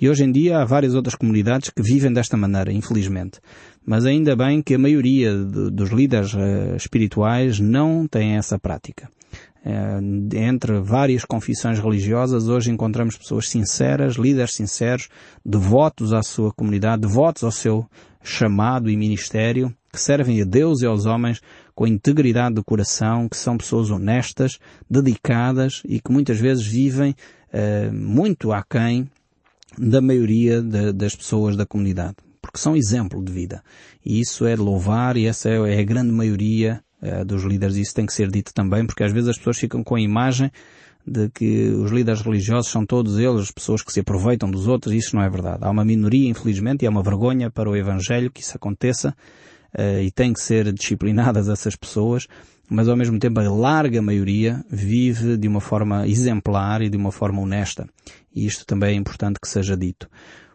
E 0.00 0.08
hoje 0.08 0.24
em 0.24 0.30
dia 0.30 0.58
há 0.58 0.64
várias 0.64 0.94
outras 0.94 1.16
comunidades 1.16 1.70
que 1.70 1.82
vivem 1.82 2.12
desta 2.12 2.36
maneira, 2.36 2.72
infelizmente. 2.72 3.40
Mas 3.84 4.06
ainda 4.06 4.36
bem 4.36 4.62
que 4.62 4.74
a 4.74 4.78
maioria 4.78 5.34
de, 5.34 5.70
dos 5.70 5.90
líderes 5.90 6.32
uh, 6.34 6.76
espirituais 6.76 7.58
não 7.58 8.06
tem 8.06 8.36
essa 8.36 8.58
prática. 8.58 9.08
Uh, 9.66 10.36
entre 10.36 10.78
várias 10.80 11.24
confissões 11.24 11.80
religiosas, 11.80 12.48
hoje 12.48 12.70
encontramos 12.70 13.16
pessoas 13.16 13.48
sinceras, 13.48 14.14
líderes 14.14 14.54
sinceros, 14.54 15.08
devotos 15.44 16.12
à 16.12 16.22
sua 16.22 16.52
comunidade, 16.52 17.02
devotos 17.02 17.42
ao 17.42 17.50
seu 17.50 17.86
chamado 18.22 18.88
e 18.88 18.96
ministério, 18.96 19.74
que 19.92 20.00
servem 20.00 20.40
a 20.40 20.44
Deus 20.44 20.80
e 20.80 20.86
aos 20.86 21.06
homens 21.06 21.40
com 21.74 21.86
integridade 21.86 22.54
do 22.54 22.64
coração, 22.64 23.28
que 23.28 23.36
são 23.36 23.56
pessoas 23.56 23.90
honestas, 23.90 24.58
dedicadas 24.88 25.82
e 25.84 26.00
que 26.00 26.12
muitas 26.12 26.38
vezes 26.38 26.64
vivem 26.64 27.14
uh, 27.52 27.92
muito 27.92 28.52
aquém 28.52 29.08
da 29.76 30.00
maioria 30.00 30.62
de, 30.62 30.92
das 30.92 31.14
pessoas 31.14 31.56
da 31.56 31.66
comunidade. 31.66 32.16
Porque 32.40 32.58
são 32.58 32.76
exemplo 32.76 33.22
de 33.24 33.32
vida. 33.32 33.62
E 34.04 34.20
isso 34.20 34.46
é 34.46 34.54
de 34.54 34.62
louvar 34.62 35.16
e 35.16 35.26
essa 35.26 35.48
é, 35.48 35.74
é 35.74 35.80
a 35.80 35.84
grande 35.84 36.12
maioria 36.12 36.82
uh, 37.02 37.24
dos 37.24 37.42
líderes. 37.42 37.76
Isso 37.76 37.94
tem 37.94 38.06
que 38.06 38.12
ser 38.12 38.30
dito 38.30 38.54
também, 38.54 38.86
porque 38.86 39.02
às 39.02 39.12
vezes 39.12 39.30
as 39.30 39.36
pessoas 39.36 39.58
ficam 39.58 39.82
com 39.82 39.96
a 39.96 40.00
imagem 40.00 40.50
de 41.06 41.28
que 41.28 41.68
os 41.68 41.90
líderes 41.90 42.22
religiosos 42.22 42.70
são 42.70 42.86
todos 42.86 43.18
eles 43.18 43.50
pessoas 43.50 43.82
que 43.82 43.92
se 43.92 44.00
aproveitam 44.00 44.50
dos 44.50 44.66
outros. 44.66 44.94
Isso 44.94 45.14
não 45.16 45.22
é 45.22 45.28
verdade. 45.28 45.58
Há 45.62 45.70
uma 45.70 45.84
minoria, 45.84 46.28
infelizmente, 46.28 46.82
e 46.82 46.86
é 46.86 46.90
uma 46.90 47.02
vergonha 47.02 47.50
para 47.50 47.68
o 47.68 47.76
Evangelho 47.76 48.30
que 48.30 48.40
isso 48.40 48.56
aconteça 48.56 49.14
uh, 49.78 50.00
e 50.00 50.10
tem 50.10 50.32
que 50.32 50.40
ser 50.40 50.72
disciplinadas 50.72 51.48
essas 51.48 51.76
pessoas, 51.76 52.26
mas 52.68 52.88
ao 52.88 52.96
mesmo 52.96 53.18
tempo 53.18 53.40
a 53.40 53.50
larga 53.50 54.00
maioria 54.00 54.64
vive 54.70 55.36
de 55.36 55.48
uma 55.48 55.60
forma 55.60 56.06
exemplar 56.06 56.82
e 56.82 56.88
de 56.88 56.96
uma 56.96 57.12
forma 57.12 57.40
honesta. 57.40 57.88
E 58.34 58.46
isto 58.46 58.64
também 58.66 58.94
é 58.94 58.98
importante 58.98 59.38
que 59.40 59.48
seja 59.48 59.76
dito. 59.76 60.08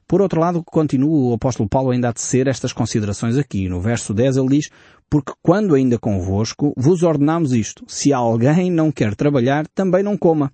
Por 0.08 0.22
outro 0.22 0.42
lado, 0.42 0.64
continua 0.64 1.30
o 1.30 1.34
apóstolo 1.34 1.70
Paulo 1.70 1.92
ainda 1.92 2.10
a 2.10 2.14
tecer 2.14 2.48
estas 2.48 2.74
considerações 2.74 3.38
aqui. 3.38 3.70
No 3.70 3.80
verso 3.80 4.12
10 4.12 4.38
ele 4.38 4.58
diz, 4.58 4.70
porque 5.08 5.34
quando 5.40 5.76
ainda 5.76 6.00
convosco 6.00 6.74
vos 6.76 7.04
ordenamos 7.04 7.54
isto, 7.54 7.86
se 7.88 8.12
alguém 8.12 8.72
não 8.72 8.92
quer 8.92 9.16
trabalhar, 9.16 9.68
também 9.68 10.02
não 10.02 10.18
coma. 10.18 10.52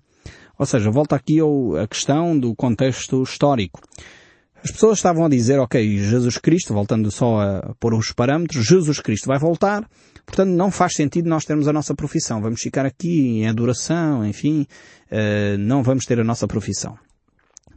Ou 0.58 0.66
seja, 0.66 0.90
volta 0.90 1.16
aqui 1.16 1.38
a 1.40 1.86
questão 1.86 2.38
do 2.38 2.54
contexto 2.54 3.22
histórico. 3.22 3.80
As 4.66 4.72
pessoas 4.72 4.98
estavam 4.98 5.24
a 5.24 5.28
dizer, 5.28 5.60
ok, 5.60 5.96
Jesus 5.96 6.38
Cristo, 6.38 6.74
voltando 6.74 7.08
só 7.08 7.40
a 7.40 7.74
pôr 7.78 7.94
os 7.94 8.10
parâmetros, 8.10 8.66
Jesus 8.66 8.98
Cristo 8.98 9.28
vai 9.28 9.38
voltar, 9.38 9.88
portanto 10.26 10.48
não 10.48 10.72
faz 10.72 10.94
sentido 10.94 11.28
nós 11.28 11.44
termos 11.44 11.68
a 11.68 11.72
nossa 11.72 11.94
profissão. 11.94 12.42
Vamos 12.42 12.60
ficar 12.60 12.84
aqui 12.84 13.42
em 13.42 13.46
adoração, 13.46 14.26
enfim, 14.26 14.66
eh, 15.08 15.56
não 15.56 15.84
vamos 15.84 16.04
ter 16.04 16.18
a 16.18 16.24
nossa 16.24 16.48
profissão. 16.48 16.98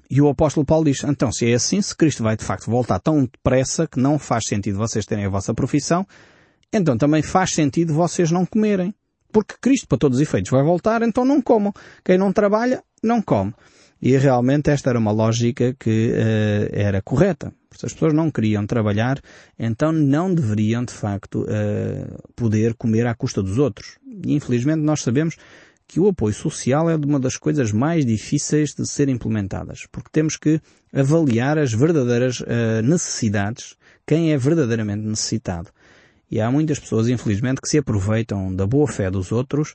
E 0.10 0.20
o 0.20 0.28
apóstolo 0.28 0.66
Paulo 0.66 0.86
diz, 0.86 1.04
então, 1.04 1.32
se 1.32 1.52
é 1.52 1.54
assim, 1.54 1.80
se 1.80 1.96
Cristo 1.96 2.24
vai 2.24 2.36
de 2.36 2.44
facto 2.44 2.72
voltar 2.72 2.98
tão 2.98 3.22
depressa 3.22 3.86
que 3.86 4.00
não 4.00 4.18
faz 4.18 4.46
sentido 4.48 4.80
vocês 4.80 5.06
terem 5.06 5.26
a 5.26 5.30
vossa 5.30 5.54
profissão, 5.54 6.08
então 6.74 6.98
também 6.98 7.22
faz 7.22 7.52
sentido 7.52 7.94
vocês 7.94 8.32
não 8.32 8.48
comerem. 8.48 8.96
Porque 9.32 9.54
Cristo, 9.62 9.88
para 9.88 10.00
todos 10.00 10.18
os 10.18 10.24
efeitos, 10.24 10.50
vai 10.50 10.64
voltar, 10.64 11.04
então 11.04 11.24
não 11.24 11.40
comam. 11.40 11.72
Quem 12.04 12.18
não 12.18 12.34
trabalha, 12.34 12.84
não 13.04 13.22
come. 13.22 13.54
E 14.02 14.16
realmente 14.18 14.70
esta 14.70 14.90
era 14.90 15.00
uma 15.00 15.12
lógica 15.12 15.76
que 15.78 16.12
uh, 16.12 16.70
era 16.72 17.02
correta. 17.02 17.54
Se 17.72 17.86
as 17.86 17.94
pessoas 17.94 18.14
não 18.14 18.32
queriam 18.32 18.66
trabalhar, 18.66 19.20
então 19.58 19.92
não 19.92 20.34
deveriam, 20.34 20.84
de 20.84 20.94
facto, 20.94 21.44
uh, 21.44 22.32
poder 22.36 22.74
comer 22.76 23.06
à 23.08 23.14
custa 23.14 23.44
dos 23.44 23.58
outros. 23.58 23.98
E 24.26 24.34
infelizmente 24.34 24.82
nós 24.82 25.02
sabemos 25.02 25.36
que 25.88 26.00
o 26.00 26.08
apoio 26.08 26.34
social 26.34 26.90
é 26.90 26.96
uma 26.96 27.20
das 27.20 27.36
coisas 27.36 27.72
mais 27.72 28.06
difíceis 28.06 28.76
de 28.76 28.88
ser 28.88 29.10
implementadas, 29.10 29.88
porque 29.92 30.10
temos 30.12 30.38
que 30.38 30.62
avaliar 30.94 31.58
as 31.58 31.74
verdadeiras 31.74 32.42
uh, 32.42 32.82
necessidades, 32.84 33.76
quem 34.06 34.32
é 34.32 34.38
verdadeiramente 34.38 35.06
necessitado. 35.06 35.70
E 36.32 36.40
há 36.40 36.50
muitas 36.52 36.80
pessoas, 36.80 37.08
infelizmente, 37.08 37.60
que 37.60 37.68
se 37.68 37.80
aproveitam 37.80 38.56
da 38.56 38.68
boa 38.68 38.88
fé 38.88 39.10
dos 39.10 39.32
outros 39.32 39.74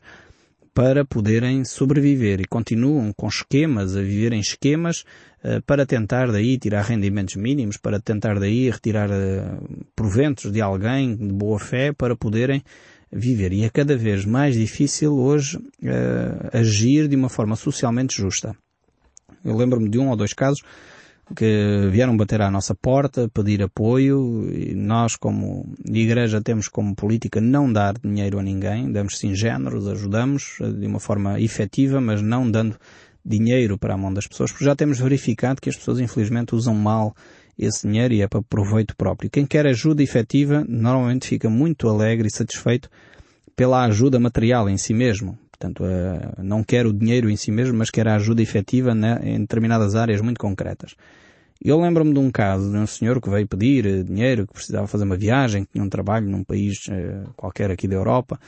para 0.74 1.04
poderem 1.04 1.64
sobreviver 1.64 2.40
e 2.40 2.44
continuam 2.44 3.12
com 3.16 3.28
esquemas, 3.28 3.96
a 3.96 4.02
viver 4.02 4.32
em 4.32 4.40
esquemas, 4.40 5.04
uh, 5.44 5.62
para 5.64 5.86
tentar 5.86 6.32
daí 6.32 6.58
tirar 6.58 6.82
rendimentos 6.82 7.36
mínimos, 7.36 7.76
para 7.76 8.00
tentar 8.00 8.40
daí 8.40 8.68
retirar 8.68 9.08
uh, 9.08 9.86
proventos 9.94 10.50
de 10.50 10.60
alguém 10.60 11.14
de 11.16 11.32
boa 11.32 11.60
fé 11.60 11.92
para 11.92 12.16
poderem 12.16 12.62
viver. 13.12 13.52
E 13.52 13.64
é 13.64 13.70
cada 13.70 13.96
vez 13.96 14.24
mais 14.24 14.56
difícil 14.56 15.16
hoje 15.16 15.56
uh, 15.58 16.50
agir 16.52 17.06
de 17.06 17.14
uma 17.14 17.28
forma 17.28 17.54
socialmente 17.54 18.16
justa. 18.16 18.56
Eu 19.44 19.56
lembro-me 19.56 19.88
de 19.88 19.98
um 19.98 20.08
ou 20.08 20.16
dois 20.16 20.32
casos 20.32 20.60
que 21.34 21.88
vieram 21.90 22.16
bater 22.16 22.42
à 22.42 22.50
nossa 22.50 22.74
porta, 22.74 23.28
pedir 23.28 23.62
apoio, 23.62 24.48
e 24.52 24.74
nós 24.74 25.16
como 25.16 25.72
igreja 25.84 26.40
temos 26.40 26.68
como 26.68 26.94
política 26.94 27.40
não 27.40 27.72
dar 27.72 27.94
dinheiro 27.98 28.38
a 28.38 28.42
ninguém, 28.42 28.92
damos 28.92 29.18
sim 29.18 29.34
géneros, 29.34 29.88
ajudamos 29.88 30.58
eh, 30.60 30.70
de 30.70 30.86
uma 30.86 31.00
forma 31.00 31.40
efetiva, 31.40 32.00
mas 32.00 32.20
não 32.20 32.50
dando 32.50 32.76
dinheiro 33.24 33.78
para 33.78 33.94
a 33.94 33.96
mão 33.96 34.12
das 34.12 34.26
pessoas, 34.26 34.50
porque 34.50 34.64
já 34.64 34.76
temos 34.76 35.00
verificado 35.00 35.60
que 35.60 35.70
as 35.70 35.76
pessoas 35.76 35.98
infelizmente 35.98 36.54
usam 36.54 36.74
mal 36.74 37.14
esse 37.58 37.86
dinheiro 37.86 38.12
e 38.12 38.20
é 38.20 38.28
para 38.28 38.42
proveito 38.42 38.94
próprio. 38.96 39.30
Quem 39.30 39.46
quer 39.46 39.66
ajuda 39.66 40.02
efetiva 40.02 40.64
normalmente 40.68 41.28
fica 41.28 41.48
muito 41.48 41.88
alegre 41.88 42.28
e 42.28 42.30
satisfeito 42.30 42.90
pela 43.56 43.84
ajuda 43.84 44.18
material 44.20 44.68
em 44.68 44.76
si 44.76 44.92
mesmo. 44.92 45.38
Portanto, 45.54 45.84
uh, 45.84 46.42
não 46.42 46.64
quer 46.64 46.84
o 46.84 46.92
dinheiro 46.92 47.30
em 47.30 47.36
si 47.36 47.52
mesmo, 47.52 47.78
mas 47.78 47.90
quer 47.90 48.08
a 48.08 48.16
ajuda 48.16 48.42
efetiva 48.42 48.94
né, 48.94 49.20
em 49.22 49.40
determinadas 49.40 49.94
áreas 49.94 50.20
muito 50.20 50.38
concretas. 50.38 50.96
Eu 51.64 51.80
lembro-me 51.80 52.12
de 52.12 52.18
um 52.18 52.30
caso 52.30 52.70
de 52.70 52.76
um 52.76 52.86
senhor 52.86 53.20
que 53.20 53.30
veio 53.30 53.46
pedir 53.46 53.86
uh, 53.86 54.04
dinheiro, 54.04 54.46
que 54.46 54.52
precisava 54.52 54.88
fazer 54.88 55.04
uma 55.04 55.16
viagem, 55.16 55.64
que 55.64 55.72
tinha 55.72 55.84
um 55.84 55.88
trabalho 55.88 56.28
num 56.28 56.42
país 56.42 56.74
uh, 56.88 57.30
qualquer 57.36 57.70
aqui 57.70 57.86
da 57.86 57.94
Europa, 57.94 58.38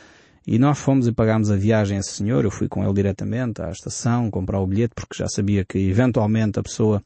e 0.44 0.58
nós 0.58 0.78
fomos 0.78 1.06
e 1.06 1.12
pagámos 1.12 1.50
a 1.50 1.56
viagem 1.56 1.96
a 1.96 2.00
esse 2.00 2.10
senhor. 2.10 2.44
Eu 2.44 2.50
fui 2.50 2.68
com 2.68 2.82
ele 2.82 2.92
diretamente 2.92 3.62
à 3.62 3.70
estação 3.70 4.28
comprar 4.30 4.60
o 4.60 4.66
bilhete, 4.66 4.94
porque 4.94 5.16
já 5.16 5.28
sabia 5.28 5.64
que 5.64 5.78
eventualmente 5.78 6.58
a 6.58 6.62
pessoa 6.62 7.02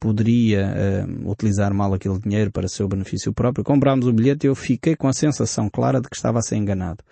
poderia 0.00 1.06
uh, 1.06 1.30
utilizar 1.30 1.72
mal 1.72 1.94
aquele 1.94 2.18
dinheiro 2.18 2.50
para 2.50 2.66
seu 2.66 2.88
benefício 2.88 3.32
próprio. 3.32 3.62
Comprámos 3.62 4.06
o 4.08 4.12
bilhete 4.12 4.46
e 4.46 4.48
eu 4.48 4.56
fiquei 4.56 4.96
com 4.96 5.06
a 5.06 5.12
sensação 5.12 5.68
clara 5.70 6.00
de 6.00 6.08
que 6.08 6.16
estava 6.16 6.40
a 6.40 6.42
ser 6.42 6.56
enganado. 6.56 7.04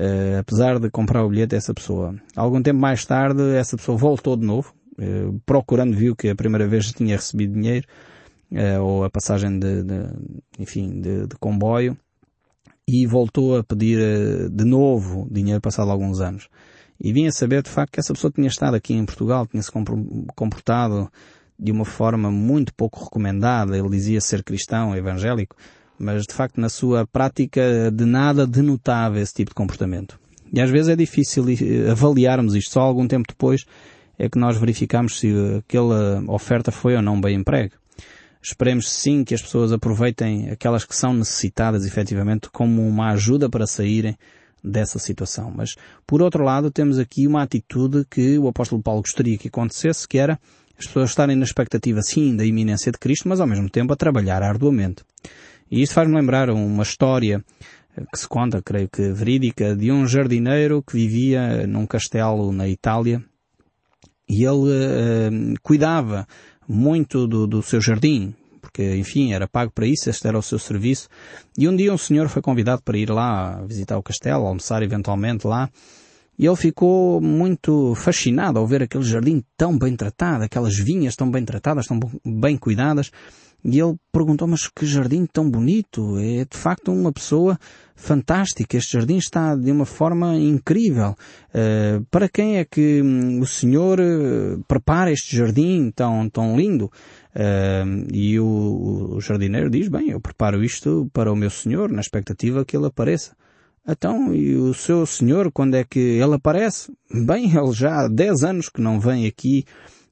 Uh, 0.00 0.38
apesar 0.40 0.80
de 0.80 0.90
comprar 0.90 1.24
o 1.24 1.28
bilhete 1.28 1.54
essa 1.54 1.72
pessoa. 1.72 2.16
Algum 2.34 2.60
tempo 2.60 2.80
mais 2.80 3.04
tarde, 3.04 3.54
essa 3.54 3.76
pessoa 3.76 3.96
voltou 3.96 4.36
de 4.36 4.44
novo, 4.44 4.74
uh, 4.98 5.40
procurando, 5.46 5.96
viu 5.96 6.16
que 6.16 6.28
a 6.28 6.34
primeira 6.34 6.66
vez 6.66 6.90
tinha 6.92 7.16
recebido 7.16 7.54
dinheiro, 7.54 7.86
ou 8.82 9.02
a 9.02 9.10
passagem 9.10 9.58
de, 9.58 9.82
de 9.82 9.94
enfim, 10.60 11.00
de, 11.00 11.26
de, 11.26 11.36
comboio, 11.40 11.96
e 12.86 13.04
voltou 13.04 13.58
a 13.58 13.64
pedir 13.64 13.98
de 14.50 14.64
novo 14.64 15.26
dinheiro 15.28 15.60
passado 15.60 15.90
alguns 15.90 16.20
anos. 16.20 16.48
E 17.00 17.12
vinha 17.12 17.32
saber 17.32 17.62
de 17.62 17.70
facto 17.70 17.92
que 17.92 18.00
essa 18.00 18.12
pessoa 18.12 18.32
tinha 18.32 18.46
estado 18.46 18.74
aqui 18.74 18.94
em 18.94 19.04
Portugal, 19.04 19.46
tinha 19.46 19.62
se 19.62 19.72
comportado 20.36 21.10
de 21.58 21.72
uma 21.72 21.84
forma 21.84 22.30
muito 22.30 22.72
pouco 22.74 23.02
recomendada. 23.04 23.76
Ele 23.76 23.88
dizia 23.88 24.20
ser 24.20 24.42
cristão, 24.42 24.94
evangélico, 24.94 25.56
mas 25.98 26.26
de 26.26 26.34
facto 26.34 26.60
na 26.60 26.68
sua 26.68 27.06
prática 27.06 27.90
de 27.92 28.04
nada 28.04 28.46
denotava 28.46 29.20
esse 29.20 29.34
tipo 29.34 29.50
de 29.50 29.54
comportamento. 29.54 30.18
E 30.52 30.60
às 30.60 30.70
vezes 30.70 30.88
é 30.88 30.96
difícil 30.96 31.44
avaliarmos 31.90 32.54
isto. 32.54 32.72
Só 32.72 32.80
algum 32.80 33.08
tempo 33.08 33.26
depois 33.28 33.64
é 34.18 34.28
que 34.28 34.38
nós 34.38 34.56
verificamos 34.56 35.18
se 35.18 35.32
aquela 35.58 36.22
oferta 36.28 36.70
foi 36.70 36.94
ou 36.94 37.02
não 37.02 37.20
bem 37.20 37.36
emprego. 37.36 37.74
Esperemos 38.42 38.90
sim 38.90 39.24
que 39.24 39.34
as 39.34 39.40
pessoas 39.40 39.72
aproveitem 39.72 40.50
aquelas 40.50 40.84
que 40.84 40.94
são 40.94 41.14
necessitadas 41.14 41.86
efetivamente 41.86 42.50
como 42.50 42.86
uma 42.86 43.10
ajuda 43.10 43.48
para 43.48 43.66
saírem 43.66 44.16
dessa 44.62 44.98
situação. 44.98 45.50
Mas, 45.50 45.76
por 46.06 46.22
outro 46.22 46.44
lado, 46.44 46.70
temos 46.70 46.98
aqui 46.98 47.26
uma 47.26 47.42
atitude 47.42 48.04
que 48.08 48.38
o 48.38 48.46
apóstolo 48.46 48.82
Paulo 48.82 49.00
gostaria 49.00 49.38
que 49.38 49.48
acontecesse, 49.48 50.06
que 50.06 50.18
era 50.18 50.38
as 50.78 50.86
pessoas 50.86 51.10
estarem 51.10 51.36
na 51.36 51.44
expectativa, 51.44 52.02
sim, 52.02 52.36
da 52.36 52.44
iminência 52.44 52.92
de 52.92 52.98
Cristo, 52.98 53.28
mas 53.28 53.40
ao 53.40 53.46
mesmo 53.46 53.68
tempo 53.68 53.92
a 53.92 53.96
trabalhar 53.96 54.42
arduamente. 54.42 55.04
E 55.70 55.82
isto 55.82 55.94
faz-me 55.94 56.14
lembrar 56.14 56.50
uma 56.50 56.82
história 56.82 57.44
eh, 57.96 58.02
que 58.12 58.18
se 58.18 58.28
conta, 58.28 58.62
creio 58.62 58.88
que 58.88 59.10
verídica, 59.12 59.74
de 59.74 59.90
um 59.90 60.06
jardineiro 60.06 60.82
que 60.82 60.94
vivia 60.94 61.66
num 61.66 61.86
castelo 61.86 62.52
na 62.52 62.68
Itália 62.68 63.22
e 64.28 64.44
ele 64.44 64.70
uh, 64.70 65.54
cuidava 65.62 66.26
muito 66.66 67.26
do, 67.26 67.46
do 67.46 67.62
seu 67.62 67.80
jardim, 67.80 68.34
porque, 68.60 68.96
enfim, 68.96 69.32
era 69.32 69.46
pago 69.46 69.70
para 69.70 69.86
isso, 69.86 70.08
este 70.08 70.26
era 70.26 70.38
o 70.38 70.42
seu 70.42 70.58
serviço. 70.58 71.08
E 71.56 71.68
um 71.68 71.76
dia 71.76 71.92
um 71.92 71.98
senhor 71.98 72.28
foi 72.28 72.40
convidado 72.40 72.82
para 72.82 72.96
ir 72.96 73.10
lá 73.10 73.62
visitar 73.66 73.98
o 73.98 74.02
castelo, 74.02 74.46
almoçar 74.46 74.82
eventualmente 74.82 75.46
lá, 75.46 75.68
e 76.38 76.46
ele 76.46 76.56
ficou 76.56 77.20
muito 77.20 77.94
fascinado 77.94 78.58
ao 78.58 78.66
ver 78.66 78.82
aquele 78.82 79.04
jardim 79.04 79.44
tão 79.56 79.78
bem 79.78 79.94
tratado, 79.94 80.42
aquelas 80.42 80.76
vinhas 80.76 81.14
tão 81.14 81.30
bem 81.30 81.44
tratadas, 81.44 81.86
tão 81.86 82.00
bem 82.24 82.56
cuidadas. 82.56 83.12
E 83.64 83.80
ele 83.80 83.96
perguntou, 84.12 84.46
mas 84.46 84.68
que 84.68 84.84
jardim 84.84 85.24
tão 85.24 85.50
bonito! 85.50 86.18
É 86.18 86.44
de 86.44 86.56
facto 86.56 86.92
uma 86.92 87.10
pessoa 87.10 87.58
fantástica. 87.96 88.76
Este 88.76 88.92
jardim 88.92 89.16
está 89.16 89.56
de 89.56 89.70
uma 89.72 89.86
forma 89.86 90.36
incrível. 90.36 91.16
Uh, 91.48 92.04
para 92.10 92.28
quem 92.28 92.58
é 92.58 92.64
que 92.64 93.00
um, 93.00 93.40
o 93.40 93.46
Senhor 93.46 93.98
uh, 93.98 94.62
prepara 94.68 95.10
este 95.10 95.34
jardim 95.34 95.90
tão, 95.90 96.28
tão 96.28 96.56
lindo? 96.56 96.92
Uh, 97.34 98.06
e 98.12 98.38
o, 98.38 99.14
o 99.16 99.20
jardineiro 99.20 99.70
diz, 99.70 99.88
bem, 99.88 100.10
eu 100.10 100.20
preparo 100.20 100.62
isto 100.62 101.08
para 101.12 101.32
o 101.32 101.36
meu 101.36 101.48
Senhor, 101.48 101.90
na 101.90 102.02
expectativa 102.02 102.66
que 102.66 102.76
ele 102.76 102.86
apareça. 102.86 103.34
Então, 103.86 104.34
e 104.34 104.56
o 104.56 104.72
seu 104.72 105.04
senhor, 105.04 105.52
quando 105.52 105.74
é 105.74 105.84
que 105.84 105.98
ele 105.98 106.34
aparece? 106.34 106.90
Bem, 107.12 107.54
ele 107.54 107.72
já 107.72 108.04
há 108.04 108.08
10 108.08 108.42
anos 108.42 108.68
que 108.70 108.80
não 108.80 108.98
vem 108.98 109.26
aqui 109.26 109.64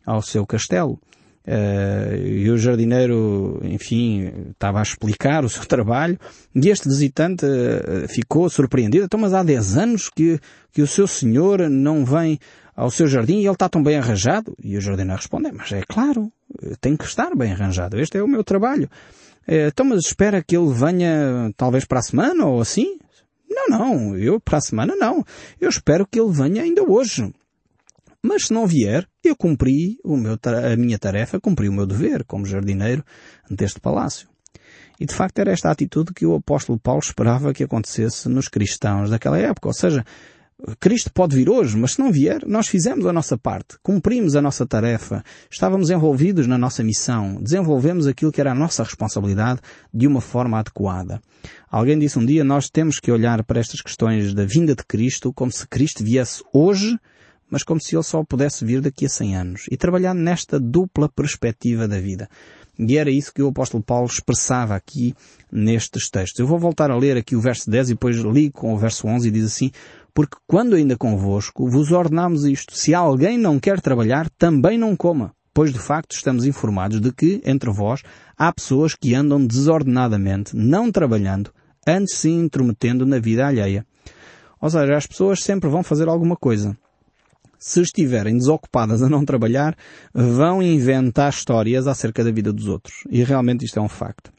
ao 0.05 0.21
seu 0.21 0.47
castelo. 0.47 1.01
Uh, 1.47 2.25
e 2.25 2.51
o 2.51 2.57
jardineiro, 2.57 3.61
enfim, 3.65 4.33
estava 4.51 4.79
a 4.79 4.83
explicar 4.83 5.45
o 5.45 5.49
seu 5.49 5.65
trabalho 5.67 6.17
e 6.55 6.69
este 6.69 6.89
visitante 6.89 7.45
uh, 7.45 8.07
ficou 8.09 8.49
surpreendido. 8.49 9.05
Então, 9.05 9.19
mas 9.19 9.35
há 9.35 9.43
10 9.43 9.77
anos 9.77 10.09
que, 10.09 10.39
que 10.73 10.83
o 10.83 10.87
seu 10.87 11.07
senhor 11.07 11.69
não 11.69 12.05
vem 12.05 12.39
ao 12.77 12.91
seu 12.91 13.09
jardim 13.09 13.39
e 13.41 13.45
ele 13.45 13.53
está 13.53 13.69
tão 13.69 13.83
bem 13.83 13.99
arranjado? 13.99 14.57
E 14.63 14.77
o 14.77 14.81
jardineiro 14.81 15.19
responde, 15.19 15.49
é, 15.49 15.53
mas 15.53 15.73
é 15.73 15.83
claro, 15.87 16.33
tem 16.81 16.97
que 16.97 17.05
estar 17.05 17.35
bem 17.35 17.53
arranjado. 17.53 17.99
Este 17.99 18.19
é 18.19 18.23
o 18.23 18.29
meu 18.29 18.45
trabalho. 18.45 18.89
Uh, 19.49 19.67
então, 19.67 19.85
mas 19.85 20.07
espera 20.07 20.43
que 20.43 20.57
ele 20.57 20.73
venha 20.73 21.53
talvez 21.57 21.85
para 21.85 21.99
a 21.99 22.03
semana 22.03 22.47
ou 22.47 22.61
assim? 22.61 22.99
Não, 23.51 23.69
não, 23.69 24.17
eu 24.17 24.39
para 24.39 24.59
a 24.59 24.63
semana 24.63 24.95
não. 24.95 25.25
Eu 25.61 25.69
espero 25.69 26.07
que 26.07 26.21
ele 26.21 26.33
venha 26.33 26.63
ainda 26.63 26.83
hoje. 26.89 27.33
Mas 28.23 28.47
se 28.47 28.53
não 28.53 28.67
vier, 28.67 29.09
eu 29.25 29.35
cumpri 29.35 29.99
meu, 30.05 30.39
a 30.73 30.77
minha 30.77 30.99
tarefa, 30.99 31.41
cumpri 31.41 31.69
o 31.69 31.73
meu 31.73 31.87
dever 31.87 32.25
como 32.25 32.47
jardineiro 32.47 33.05
deste 33.51 33.81
palácio. 33.81 34.29
E 35.01 35.07
de 35.07 35.15
facto 35.15 35.39
era 35.41 35.51
esta 35.51 35.71
atitude 35.71 36.15
que 36.15 36.25
o 36.25 36.37
apóstolo 36.37 36.79
Paulo 36.79 37.01
esperava 37.03 37.53
que 37.53 37.65
acontecesse 37.65 38.29
nos 38.29 38.47
cristãos 38.47 39.11
daquela 39.11 39.39
época. 39.39 39.69
Ou 39.69 39.75
seja, 39.75 40.05
Cristo 40.79 41.13
pode 41.13 41.35
vir 41.35 41.51
hoje, 41.51 41.77
mas 41.77 41.93
se 41.93 41.99
não 41.99 42.13
vier, 42.13 42.47
nós 42.47 42.69
fizemos 42.69 43.05
a 43.07 43.13
nossa 43.13 43.37
parte, 43.37 43.77
cumprimos 43.83 44.37
a 44.37 44.43
nossa 44.43 44.65
tarefa, 44.65 45.25
estávamos 45.51 45.91
envolvidos 45.91 46.47
na 46.47 46.57
nossa 46.57 46.85
missão, 46.85 47.43
desenvolvemos 47.43 48.07
aquilo 48.07 48.31
que 48.31 48.41
era 48.41 48.53
a 48.53 48.55
nossa 48.55 48.85
responsabilidade 48.85 49.61
de 49.93 50.07
uma 50.07 50.21
forma 50.21 50.59
adequada. 50.59 51.21
Alguém 51.69 51.99
disse 51.99 52.19
um 52.19 52.25
dia, 52.25 52.45
nós 52.45 52.71
temos 52.71 53.01
que 53.01 53.11
olhar 53.11 53.43
para 53.43 53.59
estas 53.59 53.81
questões 53.81 54.35
da 54.35 54.45
vinda 54.45 54.77
de 54.77 54.85
Cristo 54.85 55.33
como 55.33 55.51
se 55.51 55.67
Cristo 55.67 56.05
viesse 56.05 56.45
hoje, 56.53 56.97
mas 57.53 57.63
como 57.63 57.79
se 57.79 57.95
ele 57.95 58.03
só 58.03 58.25
pudesse 58.25 58.65
vir 58.65 58.81
daqui 58.81 59.05
a 59.05 59.11
100 59.11 59.37
anos 59.37 59.67
e 59.71 59.77
trabalhar 59.77 60.15
nesta 60.15 60.59
dupla 60.59 61.07
perspectiva 61.07 61.87
da 61.87 62.01
vida. 62.01 62.27
E 62.79 62.97
era 62.97 63.11
isso 63.11 63.31
que 63.31 63.43
o 63.43 63.49
apóstolo 63.49 63.85
Paulo 63.85 64.07
expressava 64.07 64.75
aqui 64.75 65.15
nestes 65.53 66.09
textos. 66.09 66.41
Eu 66.41 66.47
vou 66.47 66.59
voltar 66.59 66.91
a 66.91 66.97
ler 66.97 67.19
aqui 67.19 67.37
o 67.37 67.41
verso 67.43 67.71
10 67.71 67.91
e 67.91 67.93
depois 67.93 68.17
li 68.17 68.51
com 68.51 68.73
o 68.73 68.79
verso 68.79 69.07
11 69.07 69.29
e 69.29 69.31
diz 69.31 69.45
assim, 69.45 69.71
porque 70.15 70.39
quando 70.47 70.75
ainda 70.75 70.97
convosco 70.97 71.69
vos 71.69 71.93
ordenamos 71.93 72.47
isto, 72.47 72.75
se 72.75 72.95
alguém 72.95 73.37
não 73.37 73.61
quer 73.61 73.83
trabalhar, 73.83 74.31
também 74.31 74.79
não 74.79 74.97
coma, 74.97 75.35
pois 75.53 75.75
de 75.75 75.79
facto 75.79 76.13
estamos 76.13 76.47
informados 76.47 77.03
de 77.03 77.13
que, 77.13 77.43
entre 77.45 77.71
vós, 77.71 78.03
há 78.35 78.51
pessoas 78.51 78.95
que 78.95 79.15
andam 79.15 79.47
desordenadamente, 79.47 80.57
não 80.57 80.91
trabalhando, 80.91 81.53
antes 81.87 82.15
se 82.15 82.31
intrometendo 82.31 83.05
na 83.05 83.19
vida 83.19 83.47
alheia. 83.47 83.85
Ou 84.59 84.71
seja, 84.71 84.97
as 84.97 85.07
pessoas 85.07 85.43
sempre 85.43 85.69
vão 85.69 85.83
fazer 85.83 86.09
alguma 86.09 86.37
coisa. 86.37 86.75
Se 87.65 87.81
estiverem 87.81 88.37
desocupadas 88.37 89.05
a 89.05 89.09
não 89.09 89.25
trabalhar, 89.25 89.77
vão 90.13 90.61
inventar 90.61 91.31
histórias 91.31 91.87
acerca 91.87 92.25
da 92.25 92.33
vida 92.33 92.53
dos 92.53 92.67
outros. 92.67 93.05
E 93.09 93.23
realmente 93.23 93.65
isto 93.65 93.79
é 93.79 93.81
um 93.81 93.89
facto. 93.89 94.33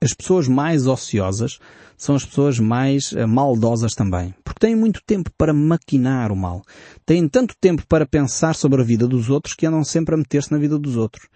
As 0.00 0.12
pessoas 0.12 0.48
mais 0.48 0.88
ociosas 0.88 1.60
são 1.96 2.16
as 2.16 2.24
pessoas 2.24 2.58
mais 2.58 3.12
uh, 3.12 3.28
maldosas 3.28 3.94
também, 3.94 4.34
porque 4.42 4.58
têm 4.58 4.74
muito 4.74 5.00
tempo 5.06 5.30
para 5.38 5.54
maquinar 5.54 6.32
o 6.32 6.36
mal. 6.36 6.64
Têm 7.06 7.28
tanto 7.28 7.54
tempo 7.60 7.86
para 7.86 8.04
pensar 8.04 8.56
sobre 8.56 8.82
a 8.82 8.84
vida 8.84 9.06
dos 9.06 9.30
outros 9.30 9.54
que 9.54 9.64
andam 9.64 9.84
sempre 9.84 10.16
a 10.16 10.18
meter-se 10.18 10.50
na 10.50 10.58
vida 10.58 10.76
dos 10.76 10.96
outros. 10.96 11.28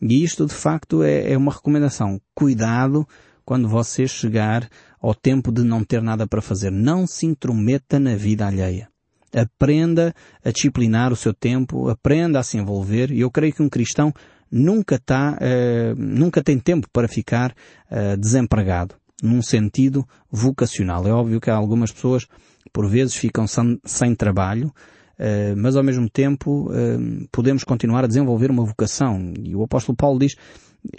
E 0.00 0.24
isto, 0.24 0.46
de 0.46 0.54
facto, 0.54 1.02
é, 1.02 1.32
é 1.32 1.36
uma 1.36 1.52
recomendação. 1.52 2.18
Cuidado 2.34 3.06
quando 3.44 3.68
você 3.68 4.08
chegar 4.08 4.66
ao 5.02 5.14
tempo 5.14 5.52
de 5.52 5.62
não 5.62 5.84
ter 5.84 6.00
nada 6.00 6.26
para 6.26 6.40
fazer. 6.40 6.70
Não 6.70 7.06
se 7.06 7.26
intrometa 7.26 8.00
na 8.00 8.16
vida 8.16 8.46
alheia. 8.46 8.88
Aprenda 9.36 10.14
a 10.44 10.50
disciplinar 10.50 11.12
o 11.12 11.16
seu 11.16 11.34
tempo, 11.34 11.88
aprenda 11.88 12.38
a 12.38 12.42
se 12.42 12.56
envolver. 12.56 13.10
E 13.10 13.20
eu 13.20 13.30
creio 13.30 13.52
que 13.52 13.62
um 13.62 13.68
cristão 13.68 14.12
nunca 14.50 14.96
está, 14.96 15.36
uh, 15.36 15.94
nunca 15.96 16.42
tem 16.42 16.58
tempo 16.58 16.88
para 16.92 17.08
ficar 17.08 17.54
uh, 17.90 18.16
desempregado, 18.16 18.94
num 19.22 19.42
sentido 19.42 20.06
vocacional. 20.30 21.06
É 21.06 21.12
óbvio 21.12 21.40
que 21.40 21.50
algumas 21.50 21.92
pessoas, 21.92 22.26
por 22.72 22.88
vezes, 22.88 23.14
ficam 23.14 23.46
sem, 23.46 23.78
sem 23.84 24.14
trabalho, 24.14 24.68
uh, 24.68 25.56
mas 25.56 25.76
ao 25.76 25.82
mesmo 25.82 26.08
tempo 26.08 26.70
podemos 27.30 27.64
continuar 27.64 28.04
a 28.04 28.08
desenvolver 28.08 28.50
uma 28.50 28.64
vocação. 28.64 29.32
E 29.38 29.54
o 29.54 29.62
apóstolo 29.62 29.96
Paulo 29.96 30.18
diz, 30.18 30.36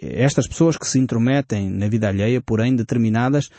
estas 0.01 0.47
pessoas 0.47 0.77
que 0.77 0.87
se 0.87 0.99
intrometem 0.99 1.69
na 1.69 1.87
vida 1.87 2.07
alheia, 2.07 2.41
porém 2.41 2.75
determinadas, 2.75 3.49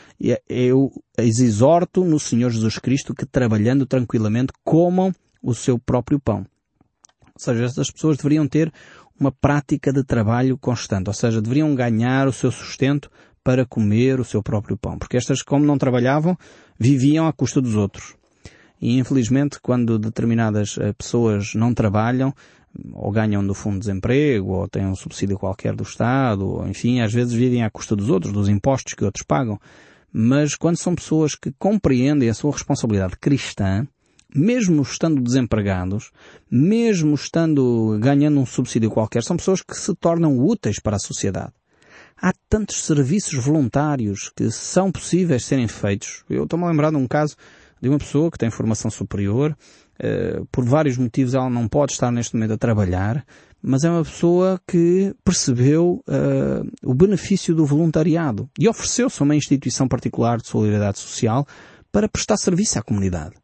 eu 0.47 0.91
as 1.17 1.39
exorto 1.39 2.03
no 2.03 2.19
Senhor 2.19 2.49
Jesus 2.49 2.77
Cristo 2.77 3.13
que 3.13 3.25
trabalhando 3.25 3.85
tranquilamente 3.85 4.53
comam 4.63 5.13
o 5.41 5.53
seu 5.53 5.79
próprio 5.79 6.19
pão. 6.19 6.45
Ou 7.21 7.39
seja, 7.39 7.65
estas 7.65 7.89
pessoas 7.89 8.17
deveriam 8.17 8.47
ter 8.47 8.71
uma 9.19 9.31
prática 9.31 9.91
de 9.91 10.03
trabalho 10.03 10.57
constante, 10.57 11.09
ou 11.09 11.13
seja, 11.13 11.41
deveriam 11.41 11.75
ganhar 11.75 12.27
o 12.27 12.33
seu 12.33 12.51
sustento 12.51 13.09
para 13.43 13.65
comer 13.65 14.19
o 14.19 14.25
seu 14.25 14.41
próprio 14.41 14.77
pão, 14.77 14.97
porque 14.97 15.17
estas, 15.17 15.41
como 15.41 15.65
não 15.65 15.77
trabalhavam, 15.77 16.37
viviam 16.77 17.27
à 17.27 17.33
custa 17.33 17.61
dos 17.61 17.75
outros. 17.75 18.15
E 18.81 18.97
infelizmente, 18.97 19.59
quando 19.61 19.99
determinadas 19.99 20.77
eh, 20.77 20.93
pessoas 20.93 21.53
não 21.53 21.73
trabalham, 21.73 22.33
ou 22.93 23.11
ganham 23.11 23.45
do 23.45 23.53
fundo 23.53 23.75
de 23.75 23.79
desemprego, 23.87 24.51
ou 24.51 24.67
têm 24.67 24.85
um 24.85 24.95
subsídio 24.95 25.37
qualquer 25.37 25.75
do 25.75 25.83
Estado, 25.83 26.47
ou 26.47 26.67
enfim, 26.67 27.01
às 27.01 27.13
vezes 27.13 27.33
vivem 27.33 27.63
à 27.63 27.69
custa 27.69 27.95
dos 27.95 28.09
outros, 28.09 28.31
dos 28.31 28.47
impostos 28.47 28.93
que 28.93 29.03
outros 29.03 29.25
pagam. 29.25 29.59
Mas 30.11 30.55
quando 30.55 30.77
são 30.77 30.95
pessoas 30.95 31.35
que 31.35 31.51
compreendem 31.57 32.29
a 32.29 32.33
sua 32.33 32.51
responsabilidade 32.51 33.17
cristã, 33.17 33.87
mesmo 34.33 34.81
estando 34.81 35.21
desempregados, 35.21 36.11
mesmo 36.49 37.15
estando 37.15 37.97
ganhando 37.99 38.39
um 38.39 38.45
subsídio 38.45 38.91
qualquer, 38.91 39.23
são 39.23 39.37
pessoas 39.37 39.61
que 39.61 39.75
se 39.75 39.93
tornam 39.95 40.37
úteis 40.37 40.79
para 40.79 40.95
a 40.95 40.99
sociedade. 40.99 41.53
Há 42.21 42.33
tantos 42.49 42.83
serviços 42.83 43.43
voluntários 43.43 44.31
que 44.35 44.51
são 44.51 44.91
possíveis 44.91 45.45
serem 45.45 45.67
feitos. 45.67 46.23
Eu 46.29 46.43
estou-me 46.43 46.65
a 46.65 46.69
lembrar 46.69 46.91
de 46.91 46.97
um 46.97 47.07
caso 47.07 47.35
de 47.81 47.87
uma 47.87 47.97
pessoa 47.97 48.29
que 48.29 48.37
tem 48.37 48.51
formação 48.51 48.91
superior, 48.91 49.57
por 50.51 50.63
vários 50.65 50.97
motivos 50.97 51.33
ela 51.33 51.49
não 51.49 51.67
pode 51.67 51.93
estar 51.93 52.11
neste 52.11 52.35
momento 52.35 52.53
a 52.53 52.57
trabalhar, 52.57 53.25
mas 53.61 53.83
é 53.83 53.89
uma 53.89 54.03
pessoa 54.03 54.59
que 54.67 55.13
percebeu 55.23 56.01
uh, 56.07 56.71
o 56.83 56.93
benefício 56.93 57.53
do 57.53 57.65
voluntariado 57.65 58.49
e 58.57 58.67
ofereceu-se 58.69 59.21
a 59.21 59.25
uma 59.25 59.35
instituição 59.35 59.87
particular 59.87 60.37
de 60.37 60.47
solidariedade 60.47 60.99
social 60.99 61.45
para 61.91 62.07
prestar 62.07 62.37
serviço 62.37 62.79
à 62.79 62.81
comunidade. 62.81 63.35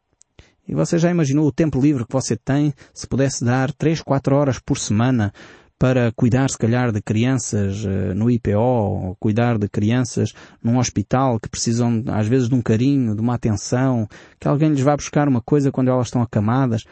E 0.66 0.74
você 0.74 0.98
já 0.98 1.10
imaginou 1.10 1.46
o 1.46 1.52
tempo 1.52 1.80
livre 1.80 2.06
que 2.06 2.12
você 2.12 2.36
tem 2.36 2.72
se 2.92 3.06
pudesse 3.06 3.44
dar 3.44 3.72
3, 3.72 4.00
4 4.00 4.34
horas 4.34 4.58
por 4.58 4.78
semana 4.78 5.32
para 5.78 6.10
cuidar, 6.12 6.48
se 6.48 6.56
calhar, 6.56 6.90
de 6.90 7.02
crianças 7.02 7.84
uh, 7.84 8.14
no 8.14 8.30
IPO, 8.30 8.58
ou 8.58 9.16
cuidar 9.16 9.58
de 9.58 9.68
crianças 9.68 10.32
num 10.62 10.78
hospital 10.78 11.38
que 11.38 11.48
precisam, 11.48 12.02
às 12.08 12.26
vezes, 12.26 12.48
de 12.48 12.54
um 12.54 12.62
carinho, 12.62 13.14
de 13.14 13.20
uma 13.20 13.34
atenção, 13.34 14.08
que 14.40 14.48
alguém 14.48 14.70
lhes 14.70 14.80
vá 14.80 14.96
buscar 14.96 15.28
uma 15.28 15.42
coisa 15.42 15.70
quando 15.70 15.88
elas 15.88 16.06
estão 16.06 16.22
acamadas. 16.22 16.84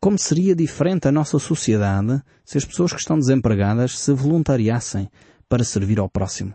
Como 0.00 0.18
seria 0.18 0.54
diferente 0.54 1.06
a 1.06 1.12
nossa 1.12 1.38
sociedade 1.38 2.20
se 2.44 2.58
as 2.58 2.64
pessoas 2.64 2.92
que 2.92 2.98
estão 2.98 3.16
desempregadas 3.16 3.96
se 3.98 4.12
voluntariassem 4.12 5.08
para 5.48 5.62
servir 5.62 6.00
ao 6.00 6.08
próximo? 6.08 6.54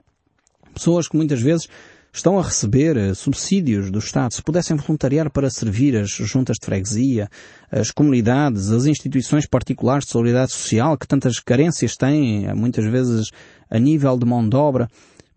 Pessoas 0.74 1.08
que 1.08 1.16
muitas 1.16 1.42
vezes 1.42 1.70
estão 2.12 2.40
a 2.40 2.44
receber 2.44 2.98
eh, 2.98 3.14
subsídios 3.14 3.92
do 3.92 4.00
Estado, 4.00 4.34
se 4.34 4.42
pudessem 4.42 4.76
voluntariar 4.76 5.30
para 5.32 5.50
servir 5.50 5.96
as 5.96 6.10
juntas 6.10 6.58
de 6.60 6.66
freguesia, 6.66 7.30
as 7.72 7.92
comunidades, 7.92 8.72
as 8.72 8.86
instituições 8.86 9.46
particulares 9.46 10.06
de 10.06 10.12
solidariedade 10.12 10.54
social, 10.54 10.98
que 10.98 11.08
tantas 11.08 11.40
carências 11.40 11.96
têm, 11.96 12.48
eh, 12.48 12.54
muitas 12.54 12.86
vezes 12.86 13.30
a 13.70 13.78
nível 13.78 14.18
de 14.18 14.26
mão 14.26 14.48
de 14.48 14.56
obra, 14.56 14.88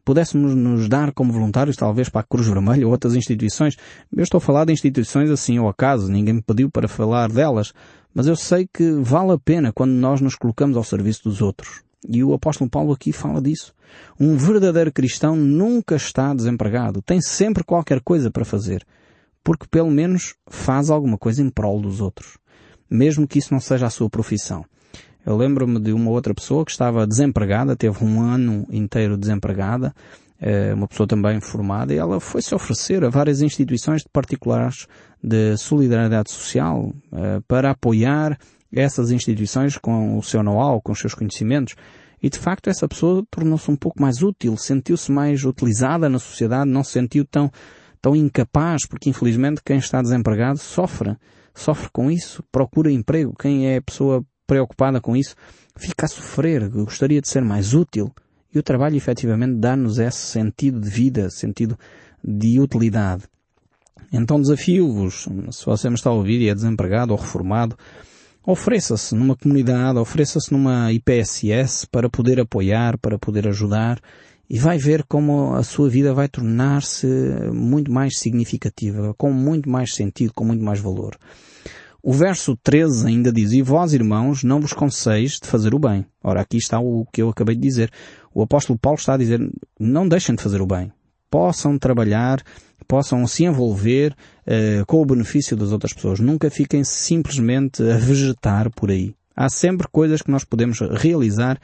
pudéssemos 0.05 0.55
nos 0.55 0.89
dar 0.89 1.13
como 1.13 1.33
voluntários, 1.33 1.77
talvez 1.77 2.09
para 2.09 2.23
a 2.23 2.25
Cruz 2.25 2.47
Vermelha 2.47 2.87
ou 2.87 2.93
outras 2.93 3.15
instituições. 3.15 3.77
Eu 4.15 4.23
estou 4.23 4.39
a 4.39 4.41
falar 4.41 4.65
de 4.65 4.73
instituições 4.73 5.31
assim 5.31 5.59
ao 5.59 5.69
acaso, 5.69 6.11
ninguém 6.11 6.35
me 6.35 6.43
pediu 6.43 6.71
para 6.71 6.89
falar 6.89 7.31
delas, 7.31 7.73
mas 8.15 8.27
eu 8.27 8.37
sei 8.37 8.67
que 8.73 8.93
vale 8.93 9.33
a 9.33 9.39
pena 9.39 9.73
quando 9.73 9.93
nós 9.93 10.21
nos 10.21 10.35
colocamos 10.35 10.77
ao 10.77 10.85
serviço 10.85 11.25
dos 11.25 11.41
outros. 11.41 11.83
E 12.09 12.25
o 12.25 12.33
apóstolo 12.33 12.71
Paulo 12.71 12.93
aqui 12.93 13.13
fala 13.13 13.41
disso. 13.41 13.75
Um 14.19 14.37
verdadeiro 14.37 14.93
cristão 14.93 15.37
nunca 15.37 15.97
está 15.97 16.33
desempregado. 16.35 17.03
Tem 17.03 17.21
sempre 17.21 17.65
qualquer 17.65 18.01
coisa 18.01 18.31
para 18.31 18.45
fazer. 18.45 18.85
Porque 19.45 19.67
pelo 19.71 19.91
menos 19.91 20.35
faz 20.49 20.91
alguma 20.91 21.19
coisa 21.19 21.43
em 21.43 21.51
prol 21.51 21.81
dos 21.81 22.01
outros. 22.01 22.39
Mesmo 22.89 23.27
que 23.27 23.39
isso 23.39 23.53
não 23.53 23.61
seja 23.61 23.87
a 23.87 23.91
sua 23.91 24.09
profissão. 24.09 24.65
Eu 25.25 25.37
lembro-me 25.37 25.79
de 25.79 25.93
uma 25.93 26.11
outra 26.11 26.35
pessoa 26.35 26.65
que 26.65 26.71
estava 26.71 27.07
desempregada, 27.07 27.77
teve 27.77 28.03
um 28.03 28.23
ano 28.23 28.67
inteiro 28.71 29.19
desempregada, 29.19 29.95
eh, 30.41 30.73
uma 30.73 30.89
pessoa 30.89 31.07
também 31.07 31.41
formada, 31.41 31.93
e 31.93 31.99
ela 31.99 32.19
foi-se 32.19 32.55
oferecer 32.55 33.05
a 33.05 33.11
várias 33.11 33.43
instituições 33.43 34.03
de 34.03 34.09
particulares 34.11 34.87
de 35.23 35.57
solidariedade 35.59 36.31
social 36.31 36.93
eh, 37.13 37.41
para 37.47 37.71
apoiar 37.71 38.39
essas 38.73 39.11
instituições 39.11 39.77
com 39.77 40.19
o 40.19 40.23
seu 40.23 40.43
know-how, 40.43 40.81
com 40.81 40.93
os 40.93 40.99
seus 40.99 41.15
conhecimentos. 41.15 41.75
E 42.23 42.29
de 42.29 42.39
facto 42.39 42.69
essa 42.69 42.87
pessoa 42.87 43.25
tornou-se 43.31 43.71
um 43.71 43.77
pouco 43.77 44.01
mais 44.01 44.23
útil, 44.23 44.57
sentiu-se 44.57 45.11
mais 45.11 45.45
utilizada 45.45 46.09
na 46.09 46.19
sociedade, 46.19 46.71
não 46.71 46.85
se 46.85 46.93
sentiu 46.93 47.25
tão, 47.25 47.51
tão 48.01 48.15
incapaz, 48.15 48.87
porque 48.87 49.09
infelizmente 49.09 49.63
quem 49.65 49.79
está 49.79 50.03
desempregado 50.03 50.59
sofre, 50.59 51.17
sofre 51.55 51.89
com 51.93 52.11
isso, 52.11 52.45
procura 52.53 52.93
emprego. 52.93 53.35
Quem 53.39 53.69
é 53.69 53.81
pessoa 53.81 54.25
preocupada 54.47 55.01
com 55.01 55.17
isso 55.17 55.35
fica 55.77 56.07
a 56.07 56.09
sofrer, 56.09 56.69
gostaria 56.69 57.21
de 57.21 57.29
ser 57.29 57.43
mais 57.43 57.73
útil. 57.73 58.13
E 58.53 58.59
o 58.59 58.63
trabalho 58.63 58.97
efetivamente 58.97 59.55
dá-nos 59.55 59.99
esse 59.99 60.19
sentido 60.19 60.81
de 60.81 60.91
vida, 60.91 61.31
sentido 61.31 61.79
de 62.23 62.61
utilidade. 62.61 63.23
Então 64.13 64.41
desafio-vos, 64.41 65.29
se 65.53 65.65
você 65.65 65.89
me 65.89 65.95
está 65.95 66.11
a 66.11 66.15
ouvir 66.15 66.41
e 66.41 66.49
é 66.49 66.55
desempregado 66.55 67.13
ou 67.13 67.19
reformado, 67.19 67.77
ofereça-se 68.47 69.15
numa 69.15 69.37
comunidade, 69.37 69.99
ofereça-se 69.99 70.53
numa 70.53 70.93
IPSS 70.93 71.87
para 71.87 72.09
poder 72.09 72.41
apoiar, 72.41 72.99
para 72.99 73.19
poder 73.19 73.47
ajudar 73.49 74.01
e 74.49 74.59
vai 74.59 74.79
ver 74.79 75.05
como 75.05 75.55
a 75.55 75.63
sua 75.63 75.89
vida 75.89 76.13
vai 76.13 76.29
tornar-se 76.29 77.07
muito 77.53 77.93
mais 77.93 78.19
significativa, 78.19 79.15
com 79.17 79.33
muito 79.33 79.71
mais 79.71 79.95
sentido, 79.95 80.33
com 80.35 80.45
muito 80.45 80.65
mais 80.65 80.81
valor. 80.81 81.17
O 82.03 82.13
verso 82.13 82.57
13 82.57 83.07
ainda 83.07 83.31
diz, 83.31 83.53
e 83.53 83.63
vós, 83.63 83.93
irmãos, 83.93 84.43
não 84.43 84.61
vos 84.61 84.73
canseis 84.73 85.39
de 85.41 85.47
fazer 85.47 85.73
o 85.75 85.79
bem. 85.79 86.05
Ora, 86.25 86.41
aqui 86.41 86.57
está 86.57 86.81
o 86.81 87.07
que 87.13 87.23
eu 87.23 87.29
acabei 87.29 87.55
de 87.55 87.61
dizer. 87.61 87.93
O 88.35 88.43
apóstolo 88.43 88.79
Paulo 88.79 88.99
está 88.99 89.15
a 89.15 89.19
dizer, 89.19 89.39
não 89.79 90.09
deixem 90.09 90.35
de 90.35 90.43
fazer 90.43 90.61
o 90.61 90.67
bem. 90.67 90.91
Possam 91.31 91.79
trabalhar, 91.79 92.43
possam 92.89 93.27
se 93.27 93.45
envolver 93.45 94.15
uh, 94.47 94.85
com 94.87 95.01
o 95.01 95.07
benefício 95.07 95.57
das 95.57 95.73
outras 95.73 95.93
pessoas. 95.93 96.19
Nunca 96.21 96.51
fiquem 96.51 96.83
simplesmente 96.83 97.83
a 97.83 97.97
vegetar 97.97 98.71
por 98.71 98.91
aí. 98.91 99.15
Há 99.37 99.49
sempre 99.49 99.87
coisas 99.91 100.23
que 100.23 100.31
nós 100.31 100.45
podemos 100.45 100.81
realizar 100.81 101.59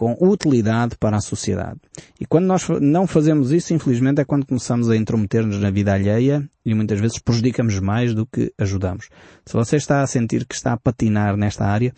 com 0.00 0.16
utilidade 0.18 0.96
para 0.96 1.18
a 1.18 1.20
sociedade. 1.20 1.78
E 2.18 2.24
quando 2.24 2.46
nós 2.46 2.66
não 2.80 3.06
fazemos 3.06 3.52
isso, 3.52 3.74
infelizmente, 3.74 4.18
é 4.18 4.24
quando 4.24 4.46
começamos 4.46 4.88
a 4.88 4.96
intrometer-nos 4.96 5.60
na 5.60 5.70
vida 5.70 5.92
alheia 5.92 6.48
e 6.64 6.74
muitas 6.74 6.98
vezes 6.98 7.18
prejudicamos 7.18 7.78
mais 7.80 8.14
do 8.14 8.24
que 8.24 8.50
ajudamos. 8.56 9.10
Se 9.44 9.52
você 9.52 9.76
está 9.76 10.00
a 10.00 10.06
sentir 10.06 10.46
que 10.46 10.54
está 10.54 10.72
a 10.72 10.78
patinar 10.78 11.36
nesta 11.36 11.66
área, 11.66 11.92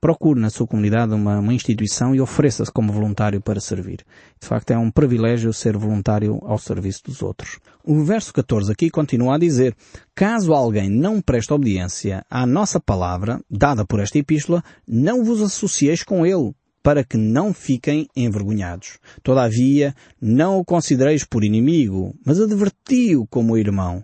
procure 0.00 0.40
na 0.40 0.48
sua 0.48 0.66
comunidade 0.66 1.12
uma, 1.12 1.38
uma 1.38 1.52
instituição 1.52 2.14
e 2.14 2.20
ofereça-se 2.20 2.72
como 2.72 2.92
voluntário 2.92 3.40
para 3.40 3.60
servir. 3.60 3.98
De 4.40 4.48
facto, 4.48 4.70
é 4.70 4.78
um 4.78 4.90
privilégio 4.90 5.52
ser 5.52 5.76
voluntário 5.76 6.38
ao 6.42 6.58
serviço 6.58 7.02
dos 7.04 7.22
outros. 7.22 7.58
O 7.84 8.02
verso 8.02 8.32
14 8.32 8.72
aqui 8.72 8.90
continua 8.90 9.34
a 9.34 9.38
dizer, 9.38 9.76
caso 10.14 10.54
alguém 10.54 10.88
não 10.88 11.20
preste 11.20 11.52
obediência 11.52 12.24
à 12.30 12.46
nossa 12.46 12.80
palavra, 12.80 13.40
dada 13.50 13.84
por 13.84 14.00
esta 14.00 14.18
epístola, 14.18 14.64
não 14.88 15.22
vos 15.22 15.42
associeis 15.42 16.02
com 16.02 16.24
ele, 16.24 16.54
para 16.82 17.04
que 17.04 17.16
não 17.16 17.52
fiquem 17.52 18.08
envergonhados. 18.16 18.98
Todavia, 19.22 19.94
não 20.20 20.58
o 20.58 20.64
considereis 20.64 21.24
por 21.24 21.44
inimigo, 21.44 22.14
mas 22.24 22.40
adverti-o 22.40 23.26
como 23.26 23.56
irmão. 23.56 24.02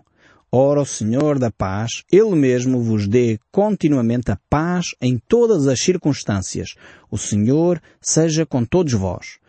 Ora, 0.51 0.81
o 0.81 0.85
Senhor 0.85 1.37
da 1.37 1.51
paz, 1.51 2.03
Ele 2.09 2.33
mesmo 2.33 2.81
vos 2.81 3.05
dê 3.05 3.37
continuamente 3.51 4.31
a 4.31 4.39
paz 4.49 4.95
em 5.01 5.17
todas 5.27 5.67
as 5.67 5.79
circunstâncias. 5.79 6.75
O 7.11 7.17
Senhor 7.17 7.81
seja 7.99 8.45
com 8.45 8.63
todos 8.63 8.93
vós. 8.93 9.39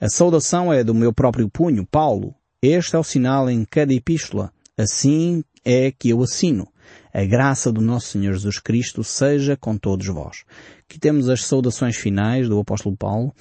A 0.00 0.08
saudação 0.08 0.72
é 0.72 0.82
do 0.82 0.94
meu 0.94 1.12
próprio 1.12 1.48
punho, 1.48 1.86
Paulo. 1.86 2.34
Este 2.62 2.96
é 2.96 2.98
o 2.98 3.04
sinal 3.04 3.50
em 3.50 3.64
cada 3.64 3.92
epístola. 3.92 4.50
Assim 4.78 5.44
é 5.62 5.90
que 5.90 6.08
eu 6.08 6.22
assino. 6.22 6.66
A 7.12 7.24
graça 7.24 7.70
do 7.70 7.80
nosso 7.80 8.08
Senhor 8.08 8.32
Jesus 8.32 8.58
Cristo 8.58 9.04
seja 9.04 9.56
com 9.56 9.76
todos 9.76 10.06
vós. 10.06 10.44
Aqui 10.88 10.98
temos 10.98 11.28
as 11.28 11.44
saudações 11.44 11.96
finais 11.96 12.48
do 12.48 12.58
apóstolo 12.58 12.96
Paulo. 12.96 13.34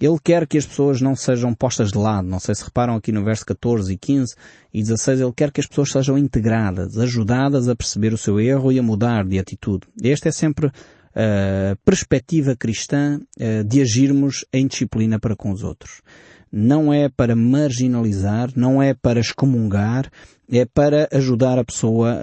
Ele 0.00 0.18
quer 0.22 0.46
que 0.46 0.58
as 0.58 0.66
pessoas 0.66 1.00
não 1.00 1.14
sejam 1.14 1.54
postas 1.54 1.90
de 1.90 1.98
lado. 1.98 2.26
Não 2.26 2.40
sei 2.40 2.54
se 2.54 2.64
reparam 2.64 2.96
aqui 2.96 3.12
no 3.12 3.24
verso 3.24 3.46
14 3.46 3.92
e 3.92 3.96
15 3.96 4.34
e 4.72 4.82
16, 4.82 5.20
ele 5.20 5.32
quer 5.32 5.50
que 5.50 5.60
as 5.60 5.66
pessoas 5.66 5.90
sejam 5.90 6.18
integradas, 6.18 6.98
ajudadas 6.98 7.68
a 7.68 7.76
perceber 7.76 8.12
o 8.12 8.18
seu 8.18 8.40
erro 8.40 8.72
e 8.72 8.78
a 8.78 8.82
mudar 8.82 9.24
de 9.24 9.38
atitude. 9.38 9.86
Esta 10.02 10.28
é 10.28 10.32
sempre 10.32 10.70
a 11.14 11.76
perspectiva 11.84 12.56
cristã 12.56 13.20
de 13.66 13.80
agirmos 13.80 14.44
em 14.52 14.66
disciplina 14.66 15.18
para 15.18 15.36
com 15.36 15.52
os 15.52 15.62
outros. 15.62 16.02
Não 16.50 16.92
é 16.92 17.08
para 17.08 17.34
marginalizar, 17.34 18.50
não 18.54 18.82
é 18.82 18.94
para 18.94 19.20
excomungar, 19.20 20.10
é 20.50 20.64
para 20.64 21.08
ajudar 21.12 21.58
a 21.58 21.64
pessoa 21.64 22.18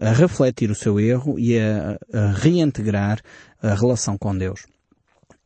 a, 0.00 0.08
a 0.08 0.12
refletir 0.12 0.70
o 0.70 0.74
seu 0.74 0.98
erro 0.98 1.38
e 1.38 1.58
a, 1.58 1.98
a 2.12 2.32
reintegrar 2.32 3.20
a 3.62 3.74
relação 3.74 4.18
com 4.18 4.36
Deus. 4.36 4.66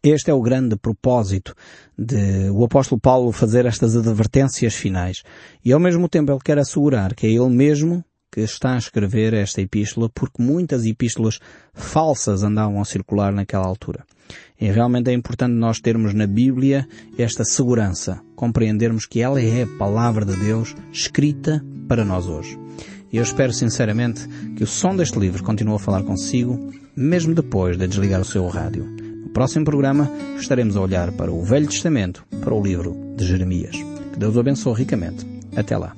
Este 0.09 0.31
é 0.31 0.35
o 0.35 0.41
grande 0.41 0.77
propósito 0.77 1.53
de 1.99 2.49
o 2.51 2.65
apóstolo 2.65 3.01
Paulo 3.01 3.33
fazer 3.33 3.67
estas 3.67 3.97
advertências 3.97 4.73
finais. 4.73 5.25
E 5.65 5.73
ao 5.73 5.81
mesmo 5.81 6.09
tempo 6.09 6.31
ele 6.31 6.39
quer 6.45 6.59
assegurar 6.61 7.13
que 7.13 7.27
é 7.27 7.31
ele 7.31 7.49
mesmo 7.49 8.05
que 8.31 8.41
está 8.41 8.75
a 8.75 8.79
escrever 8.79 9.35
esta 9.35 9.61
epístola 9.61 10.09
porque 10.09 10.41
muitas 10.41 10.87
epístolas 10.87 11.41
falsas 11.75 12.45
andavam 12.45 12.81
a 12.81 12.85
circular 12.85 13.33
naquela 13.33 13.67
altura. 13.67 14.05
E 14.61 14.71
realmente 14.71 15.11
é 15.11 15.13
importante 15.13 15.55
nós 15.55 15.81
termos 15.81 16.15
na 16.15 16.29
Bíblia 16.29 16.87
esta 17.19 17.45
segurança, 17.45 18.21
compreendermos 18.37 19.07
que 19.07 19.21
ela 19.21 19.43
é 19.43 19.65
a 19.65 19.77
palavra 19.77 20.25
de 20.25 20.37
Deus 20.37 20.73
escrita 20.93 21.65
para 21.89 22.05
nós 22.05 22.29
hoje. 22.29 22.57
E 23.13 23.17
eu 23.17 23.25
espero 23.25 23.53
sinceramente 23.53 24.29
que 24.57 24.63
o 24.63 24.69
som 24.69 24.95
deste 24.95 25.19
livro 25.19 25.43
continue 25.43 25.75
a 25.75 25.81
falar 25.81 26.05
consigo, 26.05 26.73
mesmo 26.95 27.35
depois 27.35 27.77
de 27.77 27.89
desligar 27.89 28.21
o 28.21 28.25
seu 28.25 28.47
rádio. 28.47 29.06
No 29.27 29.33
próximo 29.33 29.65
programa 29.65 30.09
estaremos 30.39 30.77
a 30.77 30.81
olhar 30.81 31.11
para 31.11 31.33
o 31.33 31.43
Velho 31.43 31.67
Testamento, 31.67 32.25
para 32.41 32.55
o 32.55 32.63
livro 32.63 32.97
de 33.17 33.27
Jeremias. 33.27 33.77
Que 34.13 34.21
Deus 34.21 34.37
o 34.37 34.41
abençoe 34.41 34.79
ricamente. 34.79 35.27
Até 35.57 35.77
lá. 35.77 35.95